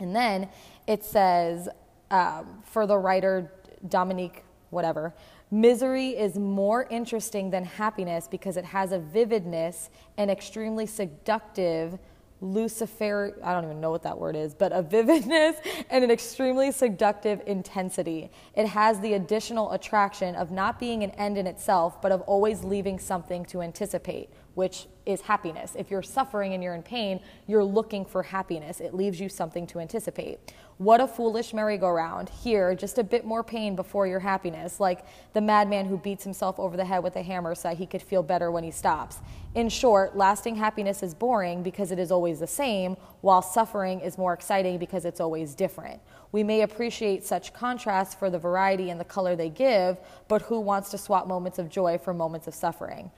And 0.00 0.14
then 0.14 0.48
it 0.86 1.04
says, 1.04 1.68
um, 2.10 2.62
for 2.64 2.86
the 2.86 2.98
writer 2.98 3.52
Dominique, 3.88 4.42
whatever, 4.70 5.14
misery 5.50 6.10
is 6.10 6.36
more 6.36 6.86
interesting 6.90 7.50
than 7.50 7.64
happiness 7.64 8.26
because 8.28 8.56
it 8.56 8.64
has 8.64 8.90
a 8.92 8.98
vividness 8.98 9.90
and 10.16 10.30
extremely 10.30 10.86
seductive 10.86 11.98
Lucifer, 12.40 13.36
I 13.42 13.52
don't 13.52 13.64
even 13.64 13.80
know 13.80 13.90
what 13.90 14.04
that 14.04 14.18
word 14.18 14.36
is, 14.36 14.54
but 14.54 14.72
a 14.72 14.82
vividness 14.82 15.56
and 15.90 16.04
an 16.04 16.10
extremely 16.10 16.70
seductive 16.70 17.42
intensity. 17.46 18.30
It 18.54 18.66
has 18.66 19.00
the 19.00 19.14
additional 19.14 19.72
attraction 19.72 20.36
of 20.36 20.50
not 20.50 20.78
being 20.78 21.02
an 21.02 21.10
end 21.12 21.36
in 21.36 21.46
itself, 21.46 22.00
but 22.00 22.12
of 22.12 22.20
always 22.22 22.62
leaving 22.62 22.98
something 22.98 23.44
to 23.46 23.60
anticipate, 23.60 24.30
which 24.58 24.88
is 25.06 25.20
happiness. 25.20 25.76
If 25.78 25.88
you're 25.88 26.02
suffering 26.02 26.52
and 26.52 26.60
you're 26.64 26.74
in 26.74 26.82
pain, 26.82 27.20
you're 27.46 27.62
looking 27.62 28.04
for 28.04 28.24
happiness. 28.24 28.80
It 28.80 28.92
leaves 28.92 29.20
you 29.20 29.28
something 29.28 29.68
to 29.68 29.78
anticipate. 29.78 30.52
What 30.78 31.00
a 31.00 31.06
foolish 31.06 31.54
merry-go-round. 31.54 32.28
Here, 32.28 32.74
just 32.74 32.98
a 32.98 33.04
bit 33.04 33.24
more 33.24 33.44
pain 33.44 33.76
before 33.76 34.08
your 34.08 34.18
happiness, 34.18 34.80
like 34.80 35.04
the 35.32 35.40
madman 35.40 35.86
who 35.86 35.96
beats 35.96 36.24
himself 36.24 36.58
over 36.58 36.76
the 36.76 36.84
head 36.84 37.04
with 37.04 37.14
a 37.14 37.22
hammer 37.22 37.54
so 37.54 37.72
he 37.72 37.86
could 37.86 38.02
feel 38.02 38.24
better 38.24 38.50
when 38.50 38.64
he 38.64 38.72
stops. 38.72 39.18
In 39.54 39.68
short, 39.68 40.16
lasting 40.16 40.56
happiness 40.56 41.04
is 41.04 41.14
boring 41.14 41.62
because 41.62 41.92
it 41.92 42.00
is 42.00 42.10
always 42.10 42.40
the 42.40 42.48
same, 42.48 42.96
while 43.20 43.42
suffering 43.42 44.00
is 44.00 44.18
more 44.18 44.32
exciting 44.32 44.76
because 44.78 45.04
it's 45.04 45.20
always 45.20 45.54
different. 45.54 46.00
We 46.32 46.42
may 46.42 46.62
appreciate 46.62 47.24
such 47.24 47.52
contrasts 47.52 48.12
for 48.12 48.28
the 48.28 48.40
variety 48.40 48.90
and 48.90 48.98
the 48.98 49.04
color 49.04 49.36
they 49.36 49.50
give, 49.50 49.98
but 50.26 50.42
who 50.42 50.58
wants 50.58 50.90
to 50.90 50.98
swap 50.98 51.28
moments 51.28 51.60
of 51.60 51.68
joy 51.68 51.96
for 51.96 52.12
moments 52.12 52.48
of 52.48 52.56
suffering? 52.56 53.12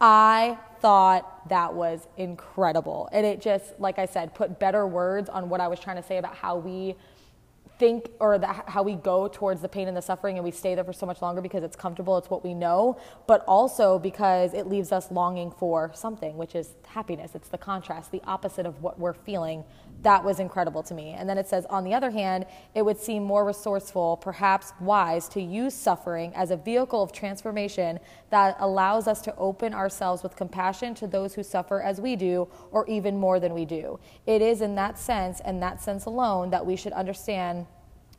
I 0.00 0.58
thought 0.80 1.48
that 1.48 1.74
was 1.74 2.06
incredible. 2.16 3.08
And 3.12 3.24
it 3.24 3.40
just, 3.40 3.78
like 3.78 3.98
I 3.98 4.06
said, 4.06 4.34
put 4.34 4.58
better 4.58 4.86
words 4.86 5.28
on 5.28 5.48
what 5.48 5.60
I 5.60 5.68
was 5.68 5.80
trying 5.80 5.96
to 5.96 6.02
say 6.02 6.18
about 6.18 6.34
how 6.34 6.56
we 6.56 6.96
think 7.78 8.10
or 8.20 8.38
the, 8.38 8.46
how 8.46 8.82
we 8.82 8.94
go 8.94 9.28
towards 9.28 9.60
the 9.60 9.68
pain 9.68 9.88
and 9.88 9.96
the 9.96 10.02
suffering 10.02 10.36
and 10.36 10.44
we 10.44 10.50
stay 10.50 10.74
there 10.74 10.84
for 10.84 10.92
so 10.92 11.06
much 11.06 11.20
longer 11.20 11.40
because 11.40 11.64
it's 11.64 11.76
comfortable, 11.76 12.16
it's 12.16 12.30
what 12.30 12.44
we 12.44 12.54
know, 12.54 12.98
but 13.26 13.44
also 13.48 13.98
because 13.98 14.54
it 14.54 14.68
leaves 14.68 14.92
us 14.92 15.10
longing 15.10 15.50
for 15.50 15.90
something, 15.94 16.36
which 16.36 16.54
is 16.54 16.74
happiness. 16.86 17.32
It's 17.34 17.48
the 17.48 17.58
contrast, 17.58 18.12
the 18.12 18.22
opposite 18.26 18.66
of 18.66 18.80
what 18.82 18.98
we're 18.98 19.12
feeling 19.12 19.64
that 20.04 20.22
was 20.22 20.38
incredible 20.38 20.82
to 20.84 20.94
me. 20.94 21.10
And 21.10 21.28
then 21.28 21.38
it 21.38 21.48
says, 21.48 21.66
on 21.66 21.82
the 21.82 21.94
other 21.94 22.10
hand, 22.10 22.46
it 22.74 22.82
would 22.82 22.98
seem 22.98 23.24
more 23.24 23.44
resourceful, 23.44 24.18
perhaps 24.18 24.72
wise, 24.80 25.28
to 25.30 25.40
use 25.40 25.74
suffering 25.74 26.32
as 26.34 26.50
a 26.50 26.56
vehicle 26.56 27.02
of 27.02 27.10
transformation 27.10 27.98
that 28.30 28.56
allows 28.60 29.08
us 29.08 29.20
to 29.22 29.34
open 29.36 29.74
ourselves 29.74 30.22
with 30.22 30.36
compassion 30.36 30.94
to 30.94 31.06
those 31.06 31.34
who 31.34 31.42
suffer 31.42 31.80
as 31.80 32.00
we 32.00 32.16
do, 32.16 32.46
or 32.70 32.86
even 32.86 33.18
more 33.18 33.40
than 33.40 33.54
we 33.54 33.64
do. 33.64 33.98
It 34.26 34.42
is 34.42 34.60
in 34.60 34.74
that 34.76 34.98
sense, 34.98 35.40
and 35.40 35.62
that 35.62 35.82
sense 35.82 36.04
alone, 36.04 36.50
that 36.50 36.64
we 36.64 36.76
should 36.76 36.92
understand 36.92 37.66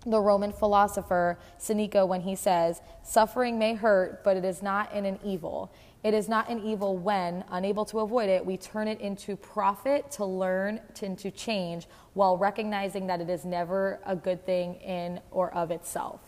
the 0.05 0.19
Roman 0.19 0.51
philosopher 0.51 1.37
Seneca 1.57 2.05
when 2.05 2.21
he 2.21 2.35
says, 2.35 2.81
Suffering 3.03 3.57
may 3.57 3.75
hurt, 3.75 4.23
but 4.23 4.37
it 4.37 4.45
is 4.45 4.61
not 4.61 4.91
in 4.93 5.05
an 5.05 5.19
evil. 5.23 5.71
It 6.05 6.13
is 6.13 6.29
not 6.29 6.49
an 6.49 6.59
evil 6.59 6.95
when, 6.95 7.43
unable 7.49 7.83
to 7.85 8.01
avoid 8.01 8.29
it, 8.29 8.45
we 8.45 8.57
turn 8.57 8.87
it 8.87 9.01
into 9.01 9.35
profit 9.35 10.11
to 10.11 10.23
learn, 10.23 10.79
to, 10.93 11.31
change, 11.31 11.87
while 12.13 12.37
recognizing 12.37 13.07
that 13.07 13.21
it 13.21 13.29
is 13.31 13.43
never 13.43 13.99
a 14.05 14.15
good 14.15 14.45
thing 14.45 14.75
in 14.75 15.19
or 15.31 15.51
of 15.55 15.71
itself. 15.71 16.19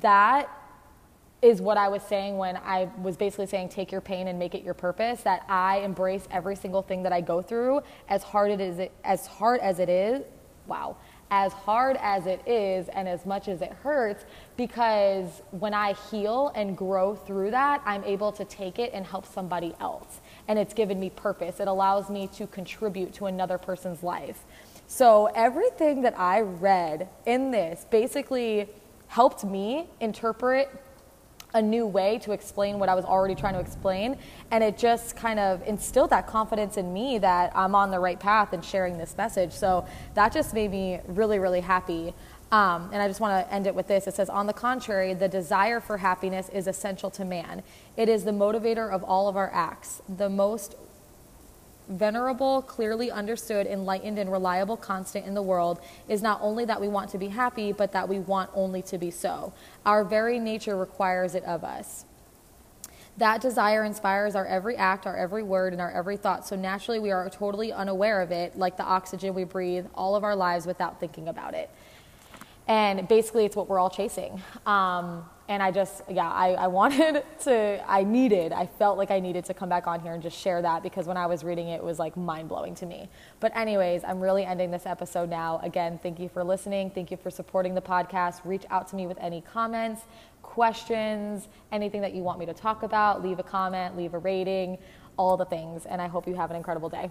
That 0.00 0.48
is 1.40 1.60
what 1.60 1.78
I 1.78 1.86
was 1.86 2.02
saying 2.02 2.36
when 2.36 2.56
I 2.56 2.88
was 3.00 3.16
basically 3.16 3.46
saying 3.46 3.68
take 3.68 3.92
your 3.92 4.00
pain 4.00 4.26
and 4.26 4.40
make 4.40 4.56
it 4.56 4.64
your 4.64 4.74
purpose 4.74 5.20
that 5.20 5.44
I 5.48 5.82
embrace 5.82 6.26
every 6.32 6.56
single 6.56 6.82
thing 6.82 7.04
that 7.04 7.12
I 7.12 7.20
go 7.20 7.40
through 7.40 7.82
as 8.08 8.24
hard 8.24 8.50
it 8.50 8.60
is 8.60 8.88
as 9.04 9.28
hard 9.28 9.60
as 9.60 9.78
it 9.78 9.88
is 9.88 10.24
wow 10.66 10.96
as 11.30 11.52
hard 11.52 11.96
as 12.00 12.26
it 12.26 12.46
is 12.46 12.88
and 12.88 13.08
as 13.08 13.26
much 13.26 13.48
as 13.48 13.60
it 13.60 13.72
hurts 13.82 14.24
because 14.56 15.42
when 15.50 15.74
I 15.74 15.94
heal 16.10 16.52
and 16.54 16.76
grow 16.76 17.14
through 17.14 17.50
that 17.50 17.82
I'm 17.84 18.04
able 18.04 18.32
to 18.32 18.44
take 18.44 18.78
it 18.78 18.92
and 18.92 19.04
help 19.04 19.26
somebody 19.26 19.74
else. 19.80 20.20
And 20.48 20.58
it's 20.58 20.74
given 20.74 21.00
me 21.00 21.10
purpose. 21.10 21.58
It 21.58 21.68
allows 21.68 22.08
me 22.10 22.28
to 22.34 22.46
contribute 22.46 23.12
to 23.14 23.26
another 23.26 23.58
person's 23.58 24.02
life. 24.02 24.44
So 24.86 25.26
everything 25.34 26.02
that 26.02 26.18
I 26.18 26.40
read 26.40 27.08
in 27.24 27.50
this 27.50 27.86
basically 27.90 28.68
helped 29.08 29.44
me 29.44 29.88
interpret 30.00 30.70
a 31.56 31.62
new 31.62 31.86
way 31.86 32.18
to 32.18 32.32
explain 32.32 32.78
what 32.78 32.88
I 32.88 32.94
was 32.94 33.04
already 33.04 33.34
trying 33.34 33.54
to 33.54 33.60
explain. 33.60 34.18
And 34.50 34.62
it 34.62 34.76
just 34.76 35.16
kind 35.16 35.40
of 35.40 35.66
instilled 35.66 36.10
that 36.10 36.26
confidence 36.26 36.76
in 36.76 36.92
me 36.92 37.18
that 37.18 37.50
I'm 37.54 37.74
on 37.74 37.90
the 37.90 37.98
right 37.98 38.20
path 38.20 38.52
and 38.52 38.64
sharing 38.64 38.98
this 38.98 39.16
message. 39.16 39.52
So 39.52 39.86
that 40.14 40.32
just 40.32 40.52
made 40.52 40.70
me 40.70 41.00
really, 41.06 41.38
really 41.38 41.62
happy. 41.62 42.14
Um, 42.52 42.90
and 42.92 43.02
I 43.02 43.08
just 43.08 43.20
want 43.20 43.46
to 43.46 43.52
end 43.52 43.66
it 43.66 43.74
with 43.74 43.88
this. 43.88 44.06
It 44.06 44.14
says, 44.14 44.28
On 44.28 44.46
the 44.46 44.52
contrary, 44.52 45.14
the 45.14 45.28
desire 45.28 45.80
for 45.80 45.96
happiness 45.96 46.48
is 46.50 46.66
essential 46.66 47.10
to 47.10 47.24
man. 47.24 47.62
It 47.96 48.08
is 48.08 48.24
the 48.24 48.30
motivator 48.30 48.88
of 48.88 49.02
all 49.02 49.28
of 49.28 49.36
our 49.36 49.50
acts. 49.52 50.02
The 50.08 50.28
most 50.28 50.76
venerable, 51.88 52.62
clearly 52.62 53.10
understood, 53.10 53.66
enlightened, 53.66 54.18
and 54.18 54.30
reliable 54.30 54.76
constant 54.76 55.26
in 55.26 55.34
the 55.34 55.42
world 55.42 55.80
is 56.08 56.22
not 56.22 56.40
only 56.42 56.64
that 56.64 56.80
we 56.80 56.88
want 56.88 57.10
to 57.10 57.18
be 57.18 57.28
happy, 57.28 57.72
but 57.72 57.92
that 57.92 58.08
we 58.08 58.18
want 58.18 58.50
only 58.54 58.82
to 58.82 58.98
be 58.98 59.10
so. 59.10 59.52
Our 59.84 60.04
very 60.04 60.38
nature 60.38 60.76
requires 60.76 61.34
it 61.34 61.44
of 61.44 61.64
us. 61.64 62.04
That 63.18 63.40
desire 63.40 63.82
inspires 63.84 64.34
our 64.34 64.44
every 64.44 64.76
act, 64.76 65.06
our 65.06 65.16
every 65.16 65.42
word, 65.42 65.72
and 65.72 65.80
our 65.80 65.90
every 65.90 66.18
thought. 66.18 66.46
So 66.46 66.54
naturally, 66.54 66.98
we 66.98 67.10
are 67.10 67.30
totally 67.30 67.72
unaware 67.72 68.20
of 68.20 68.30
it, 68.30 68.58
like 68.58 68.76
the 68.76 68.84
oxygen 68.84 69.34
we 69.34 69.44
breathe 69.44 69.86
all 69.94 70.16
of 70.16 70.24
our 70.24 70.36
lives 70.36 70.66
without 70.66 71.00
thinking 71.00 71.28
about 71.28 71.54
it. 71.54 71.70
And 72.68 73.08
basically, 73.08 73.46
it's 73.46 73.56
what 73.56 73.68
we're 73.68 73.78
all 73.78 73.90
chasing. 73.90 74.42
Um, 74.66 75.24
and 75.48 75.62
I 75.62 75.70
just, 75.70 76.02
yeah, 76.08 76.28
I, 76.28 76.52
I 76.52 76.66
wanted 76.66 77.24
to, 77.42 77.84
I 77.88 78.02
needed, 78.02 78.52
I 78.52 78.66
felt 78.66 78.98
like 78.98 79.10
I 79.10 79.20
needed 79.20 79.44
to 79.44 79.54
come 79.54 79.68
back 79.68 79.86
on 79.86 80.00
here 80.00 80.12
and 80.12 80.22
just 80.22 80.36
share 80.36 80.60
that 80.62 80.82
because 80.82 81.06
when 81.06 81.16
I 81.16 81.26
was 81.26 81.44
reading 81.44 81.68
it, 81.68 81.76
it 81.76 81.84
was 81.84 81.98
like 81.98 82.16
mind 82.16 82.48
blowing 82.48 82.74
to 82.76 82.86
me. 82.86 83.08
But, 83.38 83.56
anyways, 83.56 84.02
I'm 84.02 84.20
really 84.20 84.44
ending 84.44 84.70
this 84.70 84.86
episode 84.86 85.30
now. 85.30 85.60
Again, 85.62 86.00
thank 86.02 86.18
you 86.18 86.28
for 86.28 86.42
listening. 86.42 86.90
Thank 86.90 87.10
you 87.10 87.16
for 87.16 87.30
supporting 87.30 87.74
the 87.74 87.80
podcast. 87.80 88.40
Reach 88.44 88.64
out 88.70 88.88
to 88.88 88.96
me 88.96 89.06
with 89.06 89.18
any 89.20 89.40
comments, 89.40 90.02
questions, 90.42 91.48
anything 91.70 92.00
that 92.00 92.12
you 92.12 92.22
want 92.22 92.40
me 92.40 92.46
to 92.46 92.54
talk 92.54 92.82
about. 92.82 93.22
Leave 93.22 93.38
a 93.38 93.44
comment, 93.44 93.96
leave 93.96 94.14
a 94.14 94.18
rating, 94.18 94.78
all 95.16 95.36
the 95.36 95.44
things. 95.44 95.86
And 95.86 96.02
I 96.02 96.08
hope 96.08 96.26
you 96.26 96.34
have 96.34 96.50
an 96.50 96.56
incredible 96.56 96.88
day. 96.88 97.10